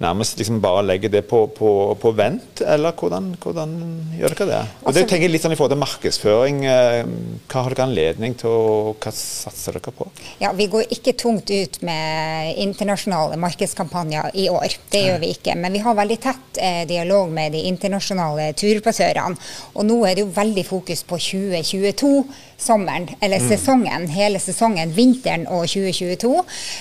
nærmest 0.00 0.38
liksom 0.38 0.60
bare 0.62 0.82
legger 0.82 1.10
det 1.12 1.22
på, 1.30 1.44
på, 1.54 1.70
på 2.00 2.10
vent, 2.16 2.62
eller 2.66 2.94
hvordan, 2.98 3.30
hvordan, 3.42 3.74
gjør 4.18 4.34
dere 4.34 4.46
det? 4.48 4.60
Og 4.82 4.92
det 4.92 5.02
altså- 5.02 5.08
tenker 5.10 5.26
jeg 5.26 5.32
litt 5.34 5.44
sånn 5.44 5.54
i 5.54 5.58
forhold 5.58 5.74
til 5.74 5.82
markedsføring. 5.82 6.64
Eh, 6.66 7.04
hva 7.50 7.62
har 7.62 7.74
dere 7.74 7.86
anledning 7.86 8.34
til, 8.38 8.50
og 8.50 8.98
hva 8.98 9.12
satser 9.14 9.78
dere 9.78 9.94
på? 9.94 10.08
Ja, 10.40 10.52
Vi 10.54 10.66
går 10.70 10.90
ikke 10.90 11.14
tungt 11.18 11.50
ut 11.50 11.82
med 11.82 12.56
internasjonale 12.58 13.36
markedskampanjer 13.36 14.30
i 14.34 14.48
år. 14.48 14.76
Det 14.90 15.04
gjør 15.04 15.20
vi 15.20 15.34
ikke. 15.34 15.54
Men 15.56 15.72
vi 15.72 15.82
har 15.84 15.94
veldig 15.94 16.18
tett 16.20 16.58
eh, 16.58 16.84
dialog 16.86 17.30
med 17.30 17.52
de 17.52 17.64
internasjonale 17.68 18.52
turoperatørene. 18.54 19.36
Og 19.74 19.86
nå 19.86 20.00
er 20.06 20.14
det 20.14 20.24
jo 20.24 20.32
veldig 20.34 20.66
fokus 20.66 21.02
på 21.02 21.18
2022 21.18 22.24
sommeren, 22.56 23.08
eller 23.20 23.40
mm. 23.40 23.48
sesongen, 23.48 24.08
hele 24.08 24.40
sesongen, 24.40 24.92
vinteren 24.94 25.46
og 25.50 25.66
2022. 25.68 26.32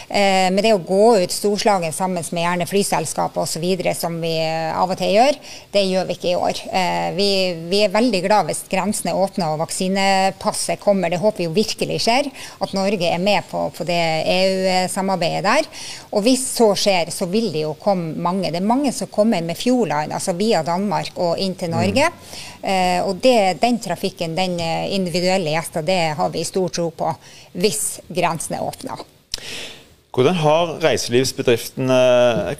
Eh, 0.09 0.49
med 0.53 0.63
det 0.65 0.73
å 0.75 0.81
gå 0.81 1.17
ut 1.23 1.33
storslagen 1.33 1.93
sammen 1.95 2.23
med 2.31 2.45
gjerne 2.45 2.67
flyselskap 3.03 3.37
osv. 3.37 3.93
som 3.95 4.21
vi 4.21 4.39
av 4.73 4.89
og 4.89 4.97
til 4.97 5.13
gjør, 5.13 5.37
det 5.71 5.83
gjør 5.83 6.07
vi 6.07 6.15
ikke 6.15 6.31
i 6.31 6.35
år. 6.35 6.61
Eh, 6.71 7.09
vi, 7.15 7.29
vi, 7.69 7.83
er 7.83 7.91
veldig 7.91 8.21
glad 8.23 8.47
hvis 8.47 8.63
grensene 8.69 9.13
åpner 9.13 9.53
og 9.53 9.59
vaksinepasset 9.59 10.79
kommer. 10.79 11.09
Det 11.09 11.19
håper 11.19 11.43
vi 11.43 11.47
jo 11.47 11.55
virkelig 11.55 11.99
skjer, 12.03 12.29
at 12.59 12.73
Norge 12.73 13.09
er 13.09 13.19
med 13.19 13.43
på, 13.49 13.69
på 13.75 13.83
det 13.87 13.99
EU-samarbeidet 14.33 15.43
der. 15.43 15.69
Og 16.11 16.23
hvis 16.23 16.45
så 16.55 16.73
skjer, 16.75 17.11
så 17.11 17.27
vil 17.27 17.51
det 17.53 17.65
jo 17.65 17.75
komme 17.79 18.15
mange. 18.15 18.51
Det 18.51 18.61
er 18.61 18.67
mange 18.67 18.93
som 18.93 19.11
kommer 19.11 19.43
med 19.43 19.57
Fjordline, 19.59 20.13
altså 20.13 20.35
via 20.37 20.63
Danmark 20.63 21.17
og 21.17 21.37
inn 21.41 21.55
til 21.59 21.73
Norge. 21.73 22.09
Mm. 22.09 22.51
Og 23.03 23.17
det, 23.19 23.59
den 23.59 23.75
trafikken, 23.83 24.37
den 24.37 24.55
eh, 24.63 24.93
individuelle 24.95 25.51
gjester, 25.51 25.83
det 25.83 26.13
har 26.15 26.31
vi 26.31 26.45
stor 26.47 26.71
tro 26.71 26.87
på 26.95 27.11
hvis 27.59 27.99
grensene 28.07 28.61
åpner. 28.63 29.03
Hvordan 30.13 30.35
har 30.43 30.75
reiselivsbedriftene 30.83 31.95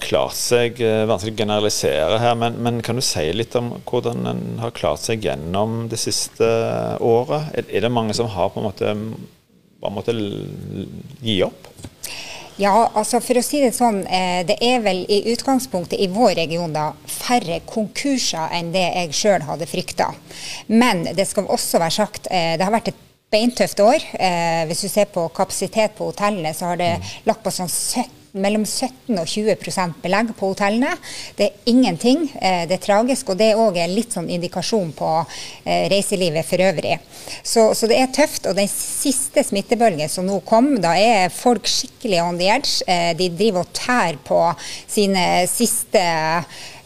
klart 0.02 0.34
seg, 0.34 0.80
eh, 0.82 1.04
vanskelig 1.06 1.36
å 1.36 1.38
generalisere 1.38 2.16
her, 2.18 2.34
men, 2.34 2.56
men, 2.58 2.80
kan 2.82 2.98
du 2.98 3.02
si 3.06 3.28
litt 3.30 3.54
om 3.54 3.76
hvordan 3.86 4.26
en 4.26 4.42
har 4.58 4.74
klart 4.74 5.04
seg 5.04 5.22
gjennom 5.22 5.84
det 5.92 6.00
siste 6.02 6.48
året? 6.98 7.52
Er, 7.54 7.78
det 7.84 7.92
mange 7.94 8.16
som 8.18 8.26
har 8.34 8.50
på 8.50 8.58
en 8.58 8.66
måte 8.66 8.96
bare 9.78 9.94
måttet 9.94 10.18
gi 11.22 11.36
opp? 11.46 11.70
Ja, 12.58 12.74
altså 12.90 13.22
for 13.22 13.38
å 13.38 13.46
si 13.46 13.62
det 13.62 13.70
sånn, 13.78 14.02
eh, 14.10 14.42
det 14.50 14.58
er 14.58 14.82
vel 14.82 15.04
i 15.06 15.20
utgangspunktet 15.30 16.02
i 16.02 16.10
vår 16.10 16.34
region 16.42 16.74
da 16.74 16.90
færre 17.06 17.60
konkurser 17.70 18.50
enn 18.58 18.74
det 18.74 18.88
jeg 18.88 19.14
sjøl 19.14 19.46
hadde 19.46 19.70
frykta. 19.70 20.10
Men 20.74 21.06
det 21.14 21.30
skal 21.30 21.46
også 21.46 21.78
være 21.78 21.98
sagt, 22.02 22.26
eh, 22.34 22.56
det 22.58 22.66
har 22.66 22.74
vært 22.74 22.90
et 22.90 23.02
beintøft 23.34 23.82
år. 23.84 24.10
Eh, 24.14 24.64
hvis 24.70 24.84
du 24.86 24.88
ser 24.88 25.10
på 25.12 25.28
kapasitet 25.34 25.96
på 25.98 26.12
hotellene, 26.12 26.54
så 26.54 26.72
har 26.72 26.80
det 26.80 26.92
lagt 27.26 27.42
på 27.44 27.52
sånn 27.54 27.72
70 27.72 28.20
mellom 28.34 28.64
17 28.66 29.14
og 29.20 29.28
20% 29.30 30.00
belegg 30.02 30.32
på 30.34 30.50
hotellene. 30.50 30.90
Det 31.38 31.46
er 31.46 31.70
ingenting. 31.70 32.24
Eh, 32.40 32.64
det 32.68 32.78
er 32.78 32.82
tragisk, 32.82 33.30
og 33.30 33.38
det 33.38 33.52
er 33.52 33.60
òg 33.62 33.78
en 33.78 33.94
litt 33.94 34.14
sånn 34.14 34.30
indikasjon 34.34 34.90
på 34.96 35.10
eh, 35.22 35.86
reiselivet 35.92 36.46
for 36.48 36.64
øvrig. 36.66 36.96
Så, 37.42 37.68
så, 37.78 37.88
det 37.90 38.00
er 38.00 38.12
tøft. 38.14 38.48
Og 38.50 38.58
den 38.58 38.70
siste 38.70 39.44
smittebølgen 39.46 40.10
som 40.10 40.26
nå 40.26 40.40
kom, 40.46 40.74
da 40.82 40.96
er 40.98 41.34
folk 41.34 41.70
skikkelig 41.70 42.22
on 42.24 42.40
the 42.40 42.50
edge. 42.50 42.82
Eh, 42.90 43.12
de 43.18 43.30
driver 43.30 43.62
og 43.62 43.74
tær 43.76 44.18
på 44.26 44.40
sine 44.90 45.44
siste 45.50 46.02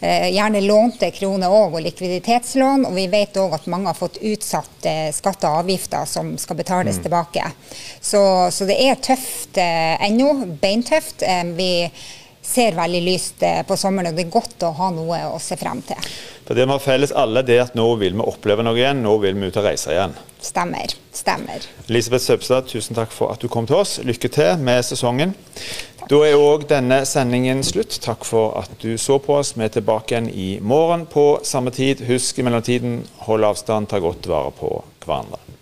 gjerne 0.07 0.61
lånte 0.63 1.11
kroner 1.11 1.51
òg, 1.51 1.75
og 1.75 1.83
likviditetslån. 1.83 2.85
Og 2.87 2.95
vi 2.95 3.07
vet 3.11 3.37
òg 3.39 3.57
at 3.57 3.67
mange 3.71 3.91
har 3.91 3.97
fått 3.97 4.21
utsatt 4.21 4.87
eh, 4.87 5.09
skatter 5.15 5.49
og 5.51 5.65
avgifter 5.65 6.07
som 6.09 6.35
skal 6.39 6.59
betales 6.59 6.99
mm. 6.99 7.03
tilbake. 7.07 7.51
Så, 7.99 8.21
så, 8.55 8.67
det 8.69 8.79
er 8.85 9.01
tøft 9.03 9.59
eh, 9.59 9.95
ennå. 10.07 10.31
Beintøft. 10.61 11.23
vi 11.55 11.89
ser 12.49 12.77
veldig 12.77 13.01
lyst 13.05 13.45
på 13.67 13.77
sommeren, 13.77 14.11
og 14.11 14.17
det 14.17 14.25
er 14.25 14.33
godt 14.33 14.65
å 14.65 14.73
ha 14.79 14.89
noe 14.93 15.21
å 15.29 15.37
se 15.43 15.57
frem 15.59 15.83
til. 15.85 16.09
For 16.49 16.57
Det 16.57 16.65
vi 16.65 16.73
har 16.73 16.81
felles 16.81 17.11
alle, 17.13 17.43
det 17.45 17.59
er 17.59 17.67
at 17.67 17.75
nå 17.77 17.85
vil 18.01 18.15
vi 18.17 18.25
oppleve 18.25 18.63
noe 18.65 18.77
igjen. 18.79 19.03
Nå 19.05 19.11
vil 19.21 19.37
vi 19.37 19.51
ut 19.51 19.59
og 19.61 19.67
reise 19.67 19.93
igjen. 19.93 20.15
Stemmer. 20.41 20.95
Stemmer. 21.13 21.67
Elisabeth 21.85 22.25
Søbstad, 22.25 22.71
tusen 22.71 22.97
takk 22.97 23.13
for 23.13 23.29
at 23.29 23.43
du 23.43 23.45
kom 23.53 23.67
til 23.69 23.77
oss. 23.77 23.99
Lykke 24.01 24.31
til 24.33 24.63
med 24.65 24.81
sesongen. 24.87 25.35
Da 26.09 26.23
er 26.25 26.41
òg 26.41 26.65
denne 26.71 27.03
sendingen 27.05 27.61
slutt. 27.61 27.99
Takk 28.01 28.25
for 28.25 28.57
at 28.63 28.73
du 28.81 28.95
så 28.97 29.19
på 29.21 29.37
oss. 29.37 29.53
Vi 29.53 29.67
er 29.67 29.75
tilbake 29.77 30.15
igjen 30.15 30.31
i 30.33 30.49
morgen 30.57 31.05
på 31.11 31.27
samme 31.45 31.69
tid. 31.75 32.01
Husk 32.09 32.41
i 32.41 32.47
mellomtiden, 32.47 33.03
hold 33.27 33.45
avstand, 33.45 33.91
ta 33.91 34.01
godt 34.01 34.25
vare 34.31 34.49
på 34.57 34.73
hverandre. 35.05 35.58